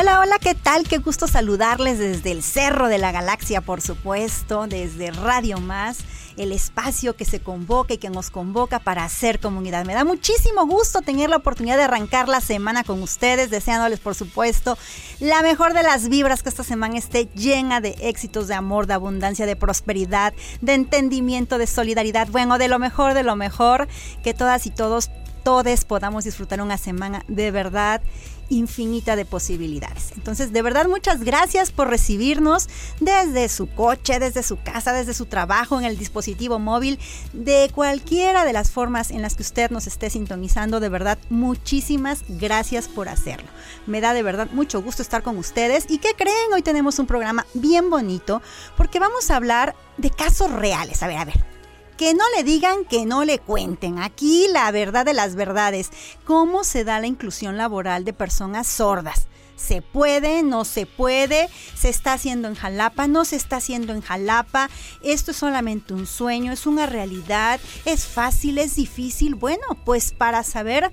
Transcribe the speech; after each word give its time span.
Hola, 0.00 0.20
hola, 0.20 0.38
¿qué 0.38 0.54
tal? 0.54 0.88
Qué 0.88 0.96
gusto 0.96 1.28
saludarles 1.28 1.98
desde 1.98 2.32
el 2.32 2.42
Cerro 2.42 2.88
de 2.88 2.96
la 2.96 3.12
Galaxia, 3.12 3.60
por 3.60 3.82
supuesto, 3.82 4.66
desde 4.66 5.10
Radio 5.10 5.60
Más, 5.60 5.98
el 6.38 6.52
espacio 6.52 7.16
que 7.16 7.26
se 7.26 7.40
convoca 7.40 7.92
y 7.92 7.98
que 7.98 8.08
nos 8.08 8.30
convoca 8.30 8.78
para 8.78 9.04
hacer 9.04 9.40
comunidad. 9.40 9.84
Me 9.84 9.92
da 9.92 10.04
muchísimo 10.04 10.66
gusto 10.66 11.02
tener 11.02 11.28
la 11.28 11.36
oportunidad 11.36 11.76
de 11.76 11.82
arrancar 11.82 12.30
la 12.30 12.40
semana 12.40 12.82
con 12.82 13.02
ustedes, 13.02 13.50
deseándoles, 13.50 14.00
por 14.00 14.14
supuesto, 14.14 14.78
la 15.18 15.42
mejor 15.42 15.74
de 15.74 15.82
las 15.82 16.08
vibras, 16.08 16.42
que 16.42 16.48
esta 16.48 16.64
semana 16.64 16.96
esté 16.96 17.28
llena 17.34 17.82
de 17.82 17.90
éxitos, 18.00 18.48
de 18.48 18.54
amor, 18.54 18.86
de 18.86 18.94
abundancia, 18.94 19.44
de 19.44 19.54
prosperidad, 19.54 20.32
de 20.62 20.72
entendimiento, 20.72 21.58
de 21.58 21.66
solidaridad, 21.66 22.26
bueno, 22.28 22.56
de 22.56 22.68
lo 22.68 22.78
mejor, 22.78 23.12
de 23.12 23.22
lo 23.22 23.36
mejor, 23.36 23.86
que 24.24 24.32
todas 24.32 24.64
y 24.64 24.70
todos 24.70 25.10
todos 25.42 25.84
podamos 25.86 26.24
disfrutar 26.24 26.60
una 26.60 26.76
semana 26.76 27.24
de 27.26 27.50
verdad 27.50 28.02
infinita 28.50 29.16
de 29.16 29.24
posibilidades. 29.24 30.12
Entonces, 30.16 30.52
de 30.52 30.60
verdad, 30.60 30.86
muchas 30.86 31.24
gracias 31.24 31.70
por 31.72 31.88
recibirnos 31.88 32.68
desde 33.00 33.48
su 33.48 33.68
coche, 33.68 34.18
desde 34.18 34.42
su 34.42 34.62
casa, 34.62 34.92
desde 34.92 35.14
su 35.14 35.26
trabajo, 35.26 35.78
en 35.78 35.86
el 35.86 35.96
dispositivo 35.96 36.58
móvil, 36.58 36.98
de 37.32 37.70
cualquiera 37.74 38.44
de 38.44 38.52
las 38.52 38.70
formas 38.70 39.10
en 39.10 39.22
las 39.22 39.34
que 39.34 39.42
usted 39.42 39.70
nos 39.70 39.86
esté 39.86 40.10
sintonizando. 40.10 40.80
De 40.80 40.88
verdad, 40.88 41.18
muchísimas 41.30 42.24
gracias 42.28 42.88
por 42.88 43.08
hacerlo. 43.08 43.48
Me 43.86 44.00
da 44.00 44.12
de 44.12 44.22
verdad 44.22 44.48
mucho 44.52 44.82
gusto 44.82 45.00
estar 45.00 45.22
con 45.22 45.38
ustedes. 45.38 45.86
¿Y 45.88 45.98
qué 45.98 46.10
creen? 46.16 46.52
Hoy 46.52 46.62
tenemos 46.62 46.98
un 46.98 47.06
programa 47.06 47.46
bien 47.54 47.88
bonito 47.88 48.42
porque 48.76 49.00
vamos 49.00 49.30
a 49.30 49.36
hablar 49.36 49.74
de 49.96 50.10
casos 50.10 50.50
reales. 50.50 51.02
A 51.02 51.06
ver, 51.06 51.16
a 51.16 51.24
ver 51.24 51.59
que 52.00 52.14
no 52.14 52.24
le 52.34 52.44
digan, 52.44 52.86
que 52.86 53.04
no 53.04 53.26
le 53.26 53.38
cuenten. 53.38 53.98
Aquí 53.98 54.46
la 54.50 54.70
verdad 54.70 55.04
de 55.04 55.12
las 55.12 55.34
verdades. 55.34 55.90
¿Cómo 56.24 56.64
se 56.64 56.82
da 56.82 56.98
la 56.98 57.06
inclusión 57.06 57.58
laboral 57.58 58.06
de 58.06 58.14
personas 58.14 58.68
sordas? 58.68 59.26
¿Se 59.54 59.82
puede? 59.82 60.42
¿No 60.42 60.64
se 60.64 60.86
puede? 60.86 61.50
¿Se 61.74 61.90
está 61.90 62.14
haciendo 62.14 62.48
en 62.48 62.54
Jalapa? 62.54 63.06
¿No 63.06 63.26
se 63.26 63.36
está 63.36 63.56
haciendo 63.56 63.92
en 63.92 64.00
Jalapa? 64.00 64.70
¿Esto 65.02 65.32
es 65.32 65.36
solamente 65.36 65.92
un 65.92 66.06
sueño? 66.06 66.52
¿Es 66.52 66.64
una 66.64 66.86
realidad? 66.86 67.60
¿Es 67.84 68.06
fácil? 68.06 68.56
¿Es 68.56 68.76
difícil? 68.76 69.34
Bueno, 69.34 69.66
pues 69.84 70.12
para 70.12 70.42
saber 70.42 70.90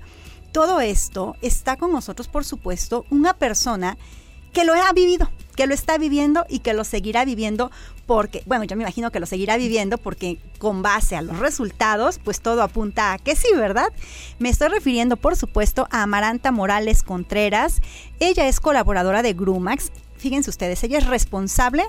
todo 0.52 0.82
esto 0.82 1.36
está 1.40 1.76
con 1.76 1.90
nosotros, 1.90 2.28
por 2.28 2.44
supuesto, 2.44 3.06
una 3.08 3.32
persona 3.32 3.96
que 4.52 4.66
lo 4.66 4.74
ha 4.74 4.92
vivido, 4.92 5.30
que 5.56 5.66
lo 5.66 5.72
está 5.72 5.96
viviendo 5.96 6.44
y 6.50 6.58
que 6.58 6.74
lo 6.74 6.84
seguirá 6.84 7.24
viviendo 7.24 7.70
porque, 8.08 8.42
bueno, 8.46 8.64
yo 8.64 8.74
me 8.74 8.84
imagino 8.84 9.12
que 9.12 9.20
lo 9.20 9.26
seguirá 9.26 9.58
viviendo 9.58 9.98
porque 9.98 10.38
con 10.56 10.80
base 10.80 11.14
a 11.14 11.20
los 11.20 11.38
resultados, 11.38 12.18
pues 12.18 12.40
todo 12.40 12.62
apunta 12.62 13.12
a 13.12 13.18
que 13.18 13.36
sí, 13.36 13.48
¿verdad? 13.54 13.92
Me 14.38 14.48
estoy 14.48 14.68
refiriendo, 14.68 15.18
por 15.18 15.36
supuesto, 15.36 15.86
a 15.90 16.04
Amaranta 16.04 16.50
Morales 16.50 17.02
Contreras. 17.02 17.82
Ella 18.18 18.48
es 18.48 18.60
colaboradora 18.60 19.20
de 19.20 19.34
Grumax. 19.34 19.92
Fíjense 20.16 20.48
ustedes, 20.48 20.82
ella 20.84 20.96
es 20.96 21.06
responsable 21.06 21.84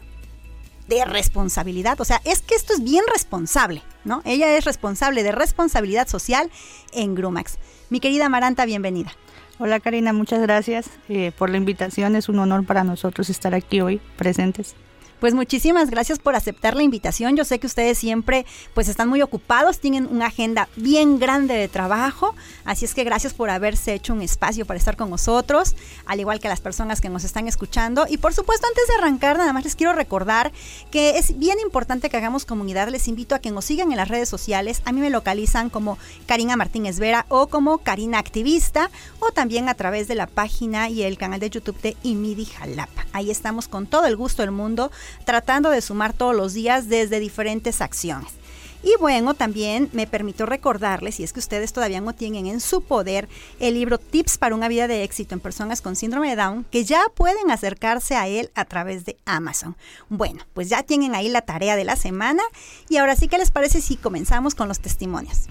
de 0.89 1.05
responsabilidad. 1.05 2.01
O 2.01 2.05
sea, 2.05 2.19
es 2.25 2.41
que 2.41 2.55
esto 2.55 2.73
es 2.73 2.83
bien 2.83 3.05
responsable, 3.13 3.81
¿no? 4.03 4.21
Ella 4.25 4.57
es 4.57 4.65
responsable 4.65 5.23
de 5.23 5.31
responsabilidad 5.31 6.09
social 6.09 6.51
en 6.91 7.15
Grumax. 7.15 7.59
Mi 7.89 8.01
querida 8.01 8.25
Amaranta, 8.25 8.65
bienvenida. 8.65 9.13
Hola 9.57 9.79
Karina, 9.79 10.11
muchas 10.11 10.41
gracias 10.41 10.89
eh, 11.07 11.31
por 11.37 11.49
la 11.49 11.55
invitación. 11.55 12.17
Es 12.17 12.27
un 12.27 12.39
honor 12.39 12.65
para 12.65 12.83
nosotros 12.83 13.29
estar 13.29 13.55
aquí 13.55 13.79
hoy 13.79 14.01
presentes. 14.17 14.75
Pues 15.19 15.33
muchísimas 15.33 15.89
gracias 15.89 16.17
por 16.17 16.35
aceptar 16.35 16.75
la 16.75 16.83
invitación. 16.83 17.35
Yo 17.35 17.43
sé 17.43 17.59
que 17.59 17.67
ustedes 17.67 17.97
siempre 17.97 18.45
pues 18.73 18.87
están 18.87 19.09
muy 19.09 19.21
ocupados, 19.21 19.79
tienen 19.79 20.07
una 20.07 20.27
agenda 20.27 20.69
bien 20.77 21.19
grande 21.19 21.55
de 21.55 21.67
trabajo, 21.67 22.35
así 22.63 22.85
es 22.85 22.93
que 22.93 23.03
gracias 23.03 23.33
por 23.33 23.49
haberse 23.49 23.93
hecho 23.93 24.13
un 24.13 24.21
espacio 24.21 24.65
para 24.65 24.77
estar 24.77 24.95
con 24.95 25.09
nosotros, 25.09 25.75
al 26.05 26.21
igual 26.21 26.39
que 26.39 26.47
las 26.47 26.61
personas 26.61 27.01
que 27.01 27.09
nos 27.09 27.25
están 27.25 27.47
escuchando. 27.49 28.05
Y 28.09 28.17
por 28.17 28.33
supuesto, 28.33 28.65
antes 28.67 28.87
de 28.87 28.95
arrancar, 28.95 29.37
nada 29.37 29.51
más 29.51 29.65
les 29.65 29.75
quiero 29.75 29.91
recordar 29.91 30.53
que 30.89 31.17
es 31.17 31.37
bien 31.37 31.59
importante 31.59 32.09
que 32.09 32.15
hagamos 32.15 32.45
comunidad. 32.45 32.87
Les 32.87 33.09
invito 33.09 33.35
a 33.35 33.39
que 33.39 33.51
nos 33.51 33.65
sigan 33.65 33.91
en 33.91 33.97
las 33.97 34.07
redes 34.07 34.29
sociales. 34.29 34.81
A 34.85 34.93
mí 34.93 35.01
me 35.01 35.09
localizan 35.09 35.69
como 35.69 35.97
Karina 36.27 36.55
Martínez 36.55 36.97
Vera 36.97 37.25
o 37.27 37.47
como 37.47 37.79
Karina 37.79 38.19
Activista 38.19 38.89
o 39.19 39.31
también 39.31 39.67
a 39.67 39.73
través 39.73 40.07
de 40.07 40.15
la 40.15 40.27
página 40.27 40.89
y 40.89 41.03
el 41.03 41.17
canal 41.17 41.41
de 41.41 41.49
YouTube 41.49 41.81
de 41.81 41.97
Imidi 42.03 42.45
Jalapa. 42.45 43.05
Ahí 43.11 43.31
estamos 43.31 43.67
con 43.67 43.85
todo 43.85 44.05
el 44.05 44.15
gusto 44.15 44.43
del 44.43 44.51
mundo 44.51 44.91
tratando 45.25 45.69
de 45.69 45.81
sumar 45.81 46.13
todos 46.13 46.35
los 46.35 46.53
días 46.53 46.89
desde 46.89 47.19
diferentes 47.19 47.81
acciones. 47.81 48.39
Y 48.81 48.93
bueno, 48.99 49.33
también 49.33 49.89
me 49.91 50.07
permito 50.07 50.45
recordarles, 50.45 51.15
si 51.15 51.23
es 51.23 51.33
que 51.33 51.39
ustedes 51.39 51.73
todavía 51.73 51.99
no 51.99 52.13
tienen 52.13 52.45
en 52.45 52.61
su 52.61 52.81
poder 52.81 53.27
el 53.59 53.73
libro 53.73 53.97
Tips 53.97 54.37
para 54.37 54.55
una 54.55 54.69
vida 54.69 54.87
de 54.87 55.03
éxito 55.03 55.35
en 55.35 55.41
personas 55.41 55.81
con 55.81 55.97
síndrome 55.97 56.29
de 56.29 56.37
Down, 56.37 56.65
que 56.71 56.85
ya 56.85 57.03
pueden 57.13 57.51
acercarse 57.51 58.15
a 58.15 58.27
él 58.27 58.51
a 58.55 58.63
través 58.63 59.03
de 59.03 59.17
Amazon. 59.25 59.75
Bueno, 60.07 60.43
pues 60.53 60.69
ya 60.69 60.83
tienen 60.83 61.13
ahí 61.13 61.27
la 61.27 61.41
tarea 61.41 61.75
de 61.75 61.83
la 61.83 61.97
semana 61.97 62.41
y 62.87 62.97
ahora 62.97 63.17
sí, 63.17 63.27
¿qué 63.27 63.37
les 63.37 63.51
parece 63.51 63.81
si 63.81 63.97
comenzamos 63.97 64.55
con 64.55 64.69
los 64.69 64.79
testimonios? 64.79 65.47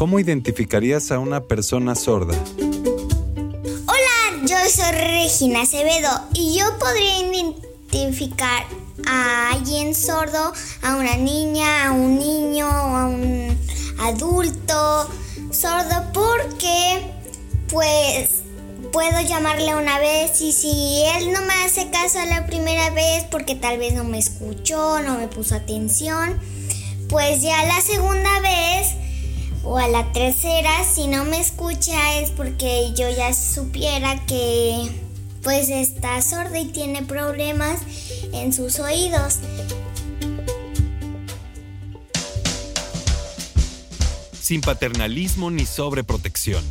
¿Cómo 0.00 0.18
identificarías 0.18 1.12
a 1.12 1.18
una 1.18 1.42
persona 1.42 1.94
sorda? 1.94 2.34
Hola, 3.86 4.46
yo 4.46 4.56
soy 4.70 4.92
Regina 4.92 5.60
Acevedo 5.60 6.08
y 6.32 6.58
yo 6.58 6.64
podría 6.78 7.18
identificar 7.18 8.64
a 9.06 9.50
alguien 9.50 9.94
sordo, 9.94 10.54
a 10.80 10.96
una 10.96 11.16
niña, 11.18 11.88
a 11.88 11.92
un 11.92 12.18
niño, 12.18 12.66
a 12.66 13.08
un 13.08 13.58
adulto 13.98 15.06
sordo 15.50 16.10
porque 16.14 17.02
pues 17.68 18.36
puedo 18.94 19.20
llamarle 19.20 19.74
una 19.74 19.98
vez 19.98 20.40
y 20.40 20.52
si 20.52 21.02
él 21.14 21.30
no 21.30 21.42
me 21.42 21.52
hace 21.66 21.90
caso 21.90 22.24
la 22.24 22.46
primera 22.46 22.88
vez 22.88 23.24
porque 23.30 23.54
tal 23.54 23.76
vez 23.76 23.92
no 23.92 24.04
me 24.04 24.18
escuchó, 24.18 25.00
no 25.00 25.18
me 25.18 25.28
puso 25.28 25.56
atención, 25.56 26.40
pues 27.10 27.42
ya 27.42 27.62
la 27.66 27.82
segunda 27.82 28.40
vez 28.40 28.96
o 29.62 29.78
a 29.78 29.88
la 29.88 30.12
tercera, 30.12 30.84
si 30.84 31.06
no 31.06 31.24
me 31.24 31.38
escucha 31.40 32.20
es 32.20 32.30
porque 32.30 32.92
yo 32.96 33.08
ya 33.10 33.34
supiera 33.34 34.24
que 34.26 34.90
pues 35.42 35.68
está 35.70 36.20
sorda 36.22 36.58
y 36.58 36.66
tiene 36.66 37.02
problemas 37.02 37.80
en 38.32 38.52
sus 38.52 38.78
oídos. 38.78 39.38
Sin 44.40 44.60
paternalismo 44.60 45.50
ni 45.50 45.64
sobreprotección. 45.64 46.64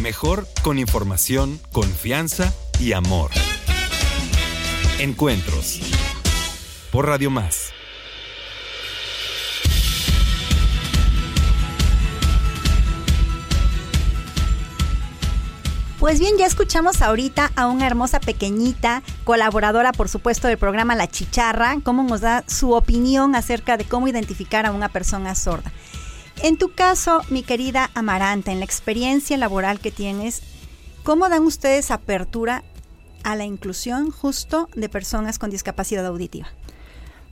Mejor 0.00 0.48
con 0.62 0.78
información, 0.78 1.60
confianza 1.72 2.52
y 2.80 2.92
amor. 2.92 3.30
Encuentros. 4.98 5.80
Por 6.90 7.06
Radio 7.06 7.30
Más 7.30 7.72
Pues 16.00 16.18
bien, 16.18 16.36
ya 16.38 16.46
escuchamos 16.46 17.02
ahorita 17.02 17.52
a 17.54 17.68
una 17.68 17.86
hermosa 17.86 18.18
pequeñita, 18.18 19.02
colaboradora 19.24 19.92
por 19.92 20.08
supuesto 20.08 20.48
del 20.48 20.58
programa 20.58 20.96
La 20.96 21.06
Chicharra, 21.06 21.76
cómo 21.84 22.02
nos 22.02 22.22
da 22.22 22.42
su 22.48 22.72
opinión 22.72 23.36
acerca 23.36 23.76
de 23.76 23.84
cómo 23.84 24.08
identificar 24.08 24.66
a 24.66 24.72
una 24.72 24.88
persona 24.88 25.34
sorda. 25.34 25.70
En 26.42 26.56
tu 26.56 26.72
caso, 26.72 27.20
mi 27.28 27.42
querida 27.42 27.90
Amaranta, 27.94 28.50
en 28.50 28.60
la 28.60 28.64
experiencia 28.64 29.36
laboral 29.36 29.78
que 29.78 29.90
tienes, 29.90 30.42
¿Cómo 31.02 31.28
dan 31.28 31.44
ustedes 31.44 31.90
apertura 31.90 32.62
a 33.22 33.34
la 33.34 33.44
inclusión 33.44 34.10
justo 34.10 34.68
de 34.76 34.88
personas 34.88 35.38
con 35.38 35.50
discapacidad 35.50 36.04
auditiva? 36.04 36.48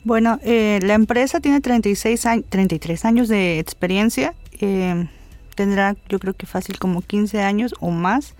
Bueno, 0.04 0.38
eh, 0.42 0.80
la 0.82 0.94
empresa 0.94 1.40
tiene 1.40 1.60
36 1.60 2.26
33 2.48 3.04
años 3.04 3.28
de 3.28 3.58
experiencia. 3.58 4.34
Eh, 4.60 5.06
tendrá 5.58 5.96
yo 6.08 6.20
creo 6.20 6.34
que 6.34 6.46
fácil 6.46 6.78
como 6.78 7.02
15 7.02 7.42
años 7.42 7.74
o 7.80 7.90
más 7.90 8.36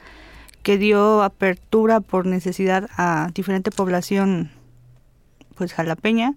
que 0.62 0.78
dio 0.78 1.24
apertura 1.24 1.98
por 1.98 2.26
necesidad 2.26 2.88
a 2.96 3.32
diferente 3.34 3.72
población 3.72 4.52
pues 5.56 5.72
jalapeña 5.72 6.36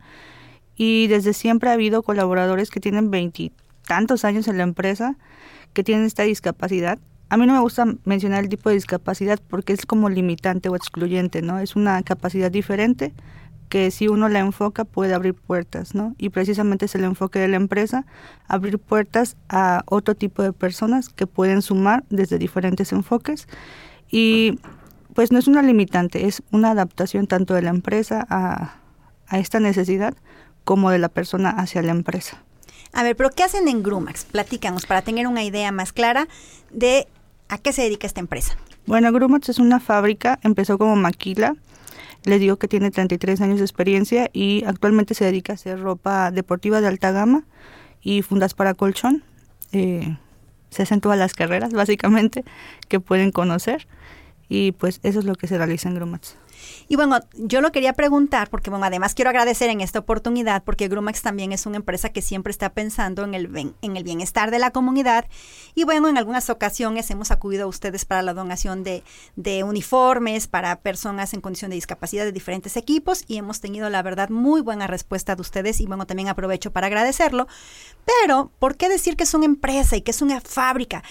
y 0.75 1.05
desde 1.05 1.33
siempre 1.33 1.69
ha 1.69 1.73
habido 1.73 2.01
colaboradores 2.01 2.71
que 2.71 2.79
tienen 2.79 3.11
veintitantos 3.11 4.25
años 4.25 4.47
en 4.47 4.57
la 4.57 4.63
empresa 4.63 5.17
que 5.73 5.83
tienen 5.83 6.07
esta 6.07 6.23
discapacidad. 6.23 6.97
A 7.29 7.37
mí 7.37 7.45
no 7.45 7.53
me 7.53 7.59
gusta 7.59 7.85
mencionar 8.03 8.43
el 8.43 8.49
tipo 8.49 8.69
de 8.69 8.75
discapacidad 8.75 9.39
porque 9.49 9.73
es 9.73 9.85
como 9.85 10.09
limitante 10.09 10.67
o 10.67 10.75
excluyente, 10.75 11.43
¿no? 11.43 11.59
Es 11.59 11.75
una 11.75 12.01
capacidad 12.01 12.49
diferente 12.49 13.13
que 13.71 13.89
si 13.89 14.09
uno 14.09 14.27
la 14.27 14.39
enfoca 14.39 14.83
puede 14.83 15.13
abrir 15.13 15.33
puertas, 15.33 15.95
¿no? 15.95 16.13
Y 16.17 16.27
precisamente 16.27 16.85
es 16.85 16.95
el 16.95 17.05
enfoque 17.05 17.39
de 17.39 17.47
la 17.47 17.55
empresa, 17.55 18.05
abrir 18.49 18.79
puertas 18.79 19.37
a 19.47 19.83
otro 19.85 20.13
tipo 20.13 20.43
de 20.43 20.51
personas 20.51 21.07
que 21.07 21.25
pueden 21.25 21.61
sumar 21.61 22.03
desde 22.09 22.37
diferentes 22.37 22.91
enfoques 22.91 23.47
y 24.09 24.59
pues 25.13 25.31
no 25.31 25.39
es 25.39 25.47
una 25.47 25.61
limitante, 25.61 26.27
es 26.27 26.43
una 26.51 26.71
adaptación 26.71 27.27
tanto 27.27 27.53
de 27.53 27.61
la 27.61 27.69
empresa 27.69 28.27
a, 28.29 28.75
a 29.27 29.39
esta 29.39 29.61
necesidad 29.61 30.15
como 30.65 30.91
de 30.91 30.99
la 30.99 31.07
persona 31.07 31.51
hacia 31.51 31.81
la 31.81 31.91
empresa. 31.91 32.43
A 32.91 33.03
ver, 33.03 33.15
pero 33.15 33.29
¿qué 33.29 33.43
hacen 33.43 33.69
en 33.69 33.83
Grumax? 33.83 34.25
Platícanos 34.25 34.85
para 34.85 35.01
tener 35.01 35.27
una 35.27 35.45
idea 35.45 35.71
más 35.71 35.93
clara 35.93 36.27
de 36.71 37.07
a 37.47 37.57
qué 37.57 37.71
se 37.71 37.83
dedica 37.83 38.05
esta 38.05 38.19
empresa. 38.19 38.57
Bueno, 38.85 39.13
Grumax 39.13 39.47
es 39.47 39.59
una 39.59 39.79
fábrica, 39.79 40.39
empezó 40.43 40.77
como 40.77 40.97
maquila, 40.97 41.55
le 42.23 42.39
digo 42.39 42.57
que 42.57 42.67
tiene 42.67 42.91
33 42.91 43.41
años 43.41 43.57
de 43.57 43.65
experiencia 43.65 44.29
y 44.31 44.63
actualmente 44.65 45.13
se 45.13 45.25
dedica 45.25 45.53
a 45.53 45.55
hacer 45.55 45.79
ropa 45.79 46.31
deportiva 46.31 46.81
de 46.81 46.87
alta 46.87 47.11
gama 47.11 47.45
y 48.01 48.21
fundas 48.21 48.53
para 48.53 48.73
colchón. 48.73 49.23
Eh, 49.71 50.17
se 50.69 50.83
hacen 50.83 51.01
todas 51.01 51.17
las 51.17 51.33
carreras, 51.33 51.73
básicamente, 51.73 52.43
que 52.87 52.99
pueden 52.99 53.31
conocer. 53.31 53.87
Y 54.49 54.73
pues 54.73 54.99
eso 55.03 55.19
es 55.19 55.25
lo 55.25 55.35
que 55.35 55.47
se 55.47 55.57
realiza 55.57 55.89
en 55.89 55.95
Grumats. 55.95 56.37
Y 56.87 56.95
bueno, 56.95 57.19
yo 57.33 57.61
lo 57.61 57.71
quería 57.71 57.93
preguntar, 57.93 58.49
porque 58.49 58.69
bueno, 58.69 58.85
además 58.85 59.13
quiero 59.13 59.29
agradecer 59.29 59.69
en 59.69 59.81
esta 59.81 59.99
oportunidad, 59.99 60.63
porque 60.63 60.87
Grumax 60.87 61.21
también 61.21 61.51
es 61.51 61.65
una 61.65 61.77
empresa 61.77 62.09
que 62.09 62.21
siempre 62.21 62.51
está 62.51 62.73
pensando 62.73 63.23
en 63.23 63.33
el, 63.33 63.73
en 63.81 63.97
el 63.97 64.03
bienestar 64.03 64.51
de 64.51 64.59
la 64.59 64.71
comunidad. 64.71 65.25
Y 65.75 65.83
bueno, 65.83 66.09
en 66.09 66.17
algunas 66.17 66.49
ocasiones 66.49 67.09
hemos 67.11 67.31
acudido 67.31 67.65
a 67.65 67.67
ustedes 67.67 68.05
para 68.05 68.21
la 68.21 68.33
donación 68.33 68.83
de, 68.83 69.03
de 69.35 69.63
uniformes 69.63 70.47
para 70.47 70.79
personas 70.79 71.33
en 71.33 71.41
condición 71.41 71.71
de 71.71 71.75
discapacidad 71.75 72.25
de 72.25 72.31
diferentes 72.31 72.77
equipos 72.77 73.23
y 73.27 73.37
hemos 73.37 73.61
tenido, 73.61 73.89
la 73.89 74.01
verdad, 74.01 74.29
muy 74.29 74.61
buena 74.61 74.87
respuesta 74.87 75.35
de 75.35 75.41
ustedes 75.41 75.79
y 75.79 75.85
bueno, 75.85 76.05
también 76.05 76.29
aprovecho 76.29 76.71
para 76.71 76.87
agradecerlo. 76.87 77.47
Pero, 78.05 78.51
¿por 78.59 78.75
qué 78.77 78.89
decir 78.89 79.15
que 79.15 79.23
es 79.23 79.33
una 79.33 79.45
empresa 79.45 79.95
y 79.95 80.01
que 80.01 80.11
es 80.11 80.21
una 80.21 80.41
fábrica? 80.41 81.03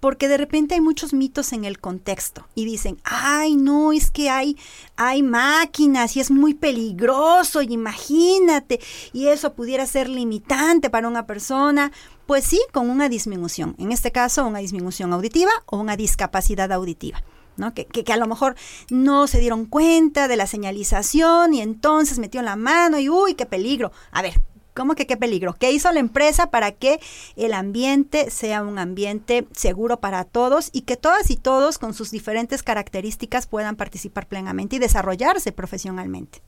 Porque 0.00 0.28
de 0.28 0.38
repente 0.38 0.74
hay 0.74 0.80
muchos 0.80 1.12
mitos 1.12 1.52
en 1.52 1.64
el 1.64 1.78
contexto 1.78 2.48
y 2.54 2.64
dicen, 2.64 2.98
ay, 3.04 3.54
no, 3.54 3.92
es 3.92 4.10
que 4.10 4.30
hay, 4.30 4.56
hay 4.96 5.22
máquinas 5.22 6.16
y 6.16 6.20
es 6.20 6.30
muy 6.30 6.54
peligroso, 6.54 7.62
imagínate, 7.62 8.80
y 9.12 9.28
eso 9.28 9.54
pudiera 9.54 9.86
ser 9.86 10.08
limitante 10.08 10.90
para 10.90 11.08
una 11.08 11.26
persona. 11.26 11.92
Pues 12.26 12.44
sí, 12.44 12.60
con 12.72 12.90
una 12.90 13.08
disminución, 13.08 13.74
en 13.78 13.92
este 13.92 14.12
caso 14.12 14.46
una 14.46 14.60
disminución 14.60 15.12
auditiva 15.12 15.52
o 15.66 15.78
una 15.78 15.96
discapacidad 15.96 16.72
auditiva. 16.72 17.22
¿no? 17.56 17.74
Que, 17.74 17.84
que, 17.84 18.04
que, 18.04 18.12
a 18.12 18.16
lo 18.16 18.26
mejor 18.26 18.54
no 18.88 19.26
se 19.26 19.38
dieron 19.38 19.66
cuenta 19.66 20.28
de 20.28 20.36
la 20.36 20.46
señalización 20.46 21.52
y 21.52 21.60
entonces 21.60 22.18
metió 22.18 22.40
la 22.40 22.56
mano 22.56 22.98
y 22.98 23.10
uy, 23.10 23.34
qué 23.34 23.44
peligro. 23.44 23.92
A 24.12 24.22
ver, 24.22 24.40
¿Cómo 24.74 24.94
que 24.94 25.06
qué 25.06 25.16
peligro? 25.16 25.54
¿Qué 25.54 25.72
hizo 25.72 25.90
la 25.92 26.00
empresa 26.00 26.50
para 26.50 26.72
que 26.72 27.00
el 27.36 27.54
ambiente 27.54 28.30
sea 28.30 28.62
un 28.62 28.78
ambiente 28.78 29.46
seguro 29.52 30.00
para 30.00 30.24
todos 30.24 30.70
y 30.72 30.82
que 30.82 30.96
todas 30.96 31.30
y 31.30 31.36
todos 31.36 31.78
con 31.78 31.94
sus 31.94 32.10
diferentes 32.10 32.62
características 32.62 33.46
puedan 33.46 33.76
participar 33.76 34.26
plenamente 34.26 34.76
y 34.76 34.78
desarrollarse 34.78 35.52
profesionalmente? 35.52 36.40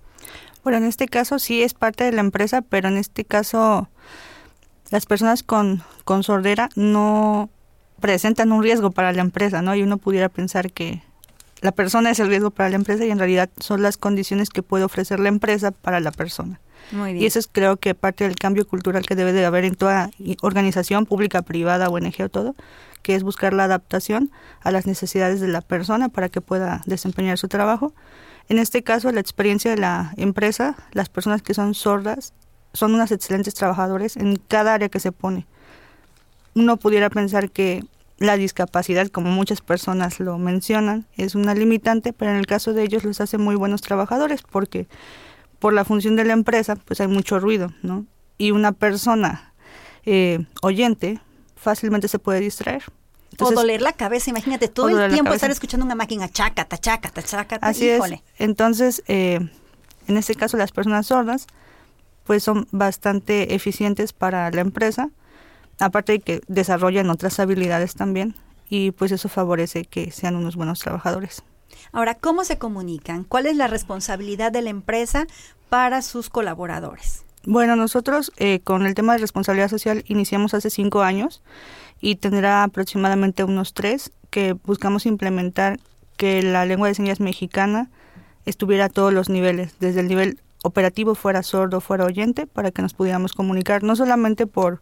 Bueno, 0.62 0.78
en 0.78 0.84
este 0.84 1.08
caso 1.08 1.38
sí 1.38 1.62
es 1.62 1.74
parte 1.74 2.04
de 2.04 2.12
la 2.12 2.20
empresa, 2.20 2.62
pero 2.62 2.88
en 2.88 2.96
este 2.96 3.24
caso 3.24 3.88
las 4.90 5.06
personas 5.06 5.42
con, 5.42 5.82
con 6.04 6.22
sordera 6.22 6.68
no 6.76 7.50
presentan 8.00 8.52
un 8.52 8.62
riesgo 8.62 8.90
para 8.90 9.12
la 9.12 9.22
empresa, 9.22 9.62
¿no? 9.62 9.74
Y 9.74 9.82
uno 9.82 9.96
pudiera 9.96 10.28
pensar 10.28 10.72
que 10.72 11.02
la 11.60 11.72
persona 11.72 12.10
es 12.10 12.20
el 12.20 12.28
riesgo 12.28 12.50
para 12.50 12.68
la 12.68 12.76
empresa 12.76 13.04
y 13.04 13.10
en 13.10 13.18
realidad 13.18 13.48
son 13.58 13.82
las 13.82 13.96
condiciones 13.96 14.50
que 14.50 14.62
puede 14.62 14.84
ofrecer 14.84 15.20
la 15.20 15.28
empresa 15.28 15.70
para 15.70 16.00
la 16.00 16.10
persona. 16.10 16.60
Y 16.90 17.26
eso 17.26 17.38
es 17.38 17.48
creo 17.50 17.76
que 17.76 17.94
parte 17.94 18.24
del 18.24 18.36
cambio 18.36 18.66
cultural 18.66 19.06
que 19.06 19.14
debe 19.14 19.32
de 19.32 19.44
haber 19.44 19.64
en 19.64 19.74
toda 19.74 20.10
organización 20.42 21.06
pública, 21.06 21.42
privada, 21.42 21.88
ONG 21.88 22.22
o 22.22 22.28
todo, 22.28 22.54
que 23.02 23.14
es 23.14 23.22
buscar 23.22 23.52
la 23.52 23.64
adaptación 23.64 24.30
a 24.60 24.70
las 24.70 24.86
necesidades 24.86 25.40
de 25.40 25.48
la 25.48 25.60
persona 25.60 26.08
para 26.08 26.28
que 26.28 26.40
pueda 26.40 26.82
desempeñar 26.86 27.38
su 27.38 27.48
trabajo. 27.48 27.92
En 28.48 28.58
este 28.58 28.82
caso, 28.82 29.10
la 29.12 29.20
experiencia 29.20 29.70
de 29.70 29.78
la 29.78 30.12
empresa, 30.16 30.76
las 30.92 31.08
personas 31.08 31.42
que 31.42 31.54
son 31.54 31.74
sordas 31.74 32.34
son 32.74 32.94
unas 32.94 33.12
excelentes 33.12 33.54
trabajadores 33.54 34.16
en 34.16 34.36
cada 34.36 34.74
área 34.74 34.88
que 34.88 35.00
se 35.00 35.12
pone. 35.12 35.46
Uno 36.54 36.76
pudiera 36.76 37.10
pensar 37.10 37.50
que 37.50 37.84
la 38.18 38.36
discapacidad, 38.36 39.08
como 39.08 39.30
muchas 39.30 39.60
personas 39.60 40.20
lo 40.20 40.38
mencionan, 40.38 41.06
es 41.16 41.34
una 41.34 41.54
limitante, 41.54 42.12
pero 42.12 42.30
en 42.30 42.36
el 42.36 42.46
caso 42.46 42.72
de 42.72 42.84
ellos 42.84 43.04
los 43.04 43.20
hace 43.20 43.36
muy 43.36 43.56
buenos 43.56 43.80
trabajadores 43.80 44.42
porque 44.42 44.86
por 45.62 45.72
la 45.72 45.84
función 45.84 46.16
de 46.16 46.24
la 46.24 46.32
empresa, 46.32 46.74
pues 46.74 47.00
hay 47.00 47.06
mucho 47.06 47.38
ruido, 47.38 47.72
¿no? 47.82 48.04
Y 48.36 48.50
una 48.50 48.72
persona 48.72 49.54
eh, 50.04 50.44
oyente 50.60 51.20
fácilmente 51.54 52.08
se 52.08 52.18
puede 52.18 52.40
distraer. 52.40 52.82
o 53.38 53.52
doler 53.52 53.80
la 53.80 53.92
cabeza, 53.92 54.28
imagínate, 54.30 54.66
todo 54.66 54.88
el 54.88 55.12
tiempo 55.12 55.32
estar 55.32 55.52
escuchando 55.52 55.86
una 55.86 55.94
máquina 55.94 56.28
chaca, 56.28 56.66
chaca, 56.66 57.12
chaca, 57.22 57.58
Así 57.62 57.88
híjole. 57.88 58.16
Es. 58.16 58.40
Entonces, 58.40 59.04
eh, 59.06 59.38
en 60.08 60.16
este 60.16 60.34
caso 60.34 60.56
las 60.56 60.72
personas 60.72 61.06
sordas, 61.06 61.46
pues 62.24 62.42
son 62.42 62.66
bastante 62.72 63.54
eficientes 63.54 64.12
para 64.12 64.50
la 64.50 64.62
empresa, 64.62 65.10
aparte 65.78 66.10
de 66.10 66.18
que 66.18 66.40
desarrollan 66.48 67.08
otras 67.08 67.38
habilidades 67.38 67.94
también, 67.94 68.34
y 68.68 68.90
pues 68.90 69.12
eso 69.12 69.28
favorece 69.28 69.84
que 69.84 70.10
sean 70.10 70.34
unos 70.34 70.56
buenos 70.56 70.80
trabajadores. 70.80 71.44
Ahora, 71.92 72.14
¿cómo 72.14 72.44
se 72.44 72.58
comunican? 72.58 73.24
¿Cuál 73.24 73.46
es 73.46 73.56
la 73.56 73.66
responsabilidad 73.66 74.52
de 74.52 74.62
la 74.62 74.70
empresa 74.70 75.26
para 75.68 76.02
sus 76.02 76.30
colaboradores? 76.30 77.24
Bueno, 77.44 77.74
nosotros 77.74 78.32
eh, 78.36 78.60
con 78.60 78.86
el 78.86 78.94
tema 78.94 79.14
de 79.14 79.18
responsabilidad 79.18 79.68
social 79.68 80.04
iniciamos 80.06 80.54
hace 80.54 80.70
cinco 80.70 81.02
años 81.02 81.42
y 82.00 82.16
tendrá 82.16 82.62
aproximadamente 82.62 83.42
unos 83.42 83.74
tres 83.74 84.12
que 84.30 84.52
buscamos 84.52 85.06
implementar 85.06 85.80
que 86.16 86.42
la 86.42 86.64
lengua 86.66 86.88
de 86.88 86.94
señas 86.94 87.20
mexicana 87.20 87.90
estuviera 88.44 88.86
a 88.86 88.88
todos 88.88 89.12
los 89.12 89.28
niveles, 89.28 89.74
desde 89.80 90.00
el 90.00 90.08
nivel 90.08 90.38
operativo 90.62 91.14
fuera 91.14 91.42
sordo, 91.42 91.80
fuera 91.80 92.04
oyente, 92.04 92.46
para 92.46 92.70
que 92.70 92.82
nos 92.82 92.94
pudiéramos 92.94 93.32
comunicar, 93.32 93.82
no 93.82 93.96
solamente 93.96 94.46
por 94.46 94.80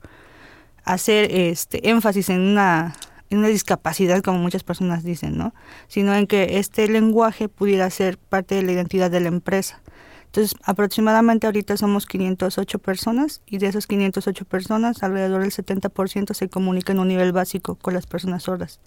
hacer 0.85 1.31
este 1.35 1.89
énfasis 1.91 2.29
en 2.31 2.41
una 2.41 2.95
en 3.31 3.39
una 3.39 3.49
discapacidad, 3.49 4.23
como 4.23 4.39
muchas 4.39 4.65
personas 4.65 5.05
dicen, 5.05 5.39
¿no? 5.39 5.55
Sino 5.89 6.15
en 6.15 6.27
que 6.27 6.59
este 6.59 6.87
lenguaje 6.89 7.49
pudiera 7.49 7.89
ser 7.91 8.19
parte 8.19 8.57
de 8.57 8.63
la 8.63 8.73
identidad 8.73 9.11
de 9.11 9.21
la 9.21 9.29
empresa. 9.29 9.81
Entonces, 10.27 10.57
aproximadamente 10.63 11.47
ahorita 11.47 11.77
somos 11.77 12.07
508 12.07 12.79
personas 12.79 13.43
y 13.47 13.59
de 13.59 13.67
esas 13.67 13.87
508 13.87 14.45
personas, 14.45 15.03
alrededor 15.03 15.43
del 15.43 15.51
70% 15.51 16.35
se 16.35 16.49
comunica 16.49 16.93
en 16.93 17.01
un 17.01 17.09
nivel 17.09 17.33
básico 17.33 17.75
con 17.75 17.95
las 17.95 18.07
personas 18.07 18.45
sordas. 18.45 18.81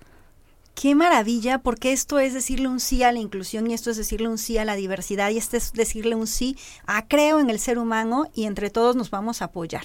Qué 0.74 0.96
maravilla, 0.96 1.60
porque 1.60 1.92
esto 1.92 2.20
es 2.20 2.34
decirle 2.34 2.68
un 2.68 2.80
sí 2.80 3.04
a 3.04 3.12
la 3.12 3.20
inclusión 3.20 3.70
y 3.70 3.74
esto 3.74 3.92
es 3.92 3.98
decirle 3.98 4.28
un 4.28 4.38
sí 4.38 4.58
a 4.58 4.66
la 4.66 4.76
diversidad 4.76 5.30
y 5.30 5.38
esto 5.38 5.56
es 5.56 5.74
decirle 5.74 6.16
un 6.16 6.28
sí 6.28 6.58
a 6.86 7.08
creo 7.08 7.40
en 7.40 7.50
el 7.50 7.60
ser 7.60 7.78
humano 7.78 8.26
y 8.34 8.46
entre 8.46 8.70
todos 8.70 8.96
nos 8.96 9.12
vamos 9.12 9.42
a 9.42 9.46
apoyar. 9.46 9.84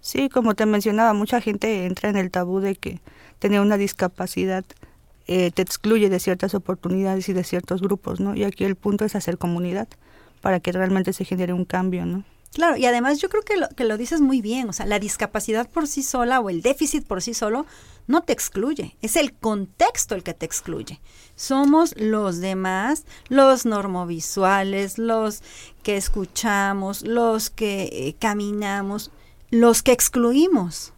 Sí, 0.00 0.28
como 0.28 0.54
te 0.54 0.66
mencionaba, 0.66 1.12
mucha 1.14 1.40
gente 1.40 1.84
entra 1.84 2.08
en 2.08 2.16
el 2.16 2.30
tabú 2.30 2.60
de 2.60 2.76
que 2.76 3.00
tener 3.38 3.60
una 3.60 3.76
discapacidad 3.76 4.64
eh, 5.28 5.50
te 5.50 5.62
excluye 5.62 6.08
de 6.08 6.20
ciertas 6.20 6.54
oportunidades 6.54 7.28
y 7.28 7.32
de 7.32 7.42
ciertos 7.42 7.82
grupos, 7.82 8.20
¿no? 8.20 8.36
Y 8.36 8.44
aquí 8.44 8.64
el 8.64 8.76
punto 8.76 9.04
es 9.04 9.16
hacer 9.16 9.38
comunidad 9.38 9.88
para 10.40 10.60
que 10.60 10.70
realmente 10.70 11.12
se 11.12 11.24
genere 11.24 11.52
un 11.52 11.64
cambio, 11.64 12.06
¿no? 12.06 12.24
Claro, 12.52 12.76
y 12.76 12.86
además 12.86 13.18
yo 13.18 13.28
creo 13.28 13.42
que 13.42 13.56
lo, 13.56 13.68
que 13.68 13.84
lo 13.84 13.98
dices 13.98 14.20
muy 14.20 14.40
bien, 14.40 14.68
o 14.68 14.72
sea, 14.72 14.86
la 14.86 14.98
discapacidad 14.98 15.68
por 15.68 15.88
sí 15.88 16.02
sola 16.02 16.40
o 16.40 16.48
el 16.48 16.62
déficit 16.62 17.06
por 17.06 17.20
sí 17.22 17.34
solo 17.34 17.66
no 18.06 18.22
te 18.22 18.32
excluye, 18.32 18.96
es 19.02 19.16
el 19.16 19.34
contexto 19.34 20.14
el 20.14 20.22
que 20.22 20.32
te 20.32 20.46
excluye. 20.46 21.00
Somos 21.34 21.94
los 21.98 22.38
demás, 22.38 23.04
los 23.28 23.66
normovisuales, 23.66 24.96
los 24.96 25.42
que 25.82 25.96
escuchamos, 25.96 27.02
los 27.02 27.50
que 27.50 27.90
eh, 27.92 28.16
caminamos, 28.18 29.10
los 29.50 29.82
que 29.82 29.92
excluimos. 29.92 30.92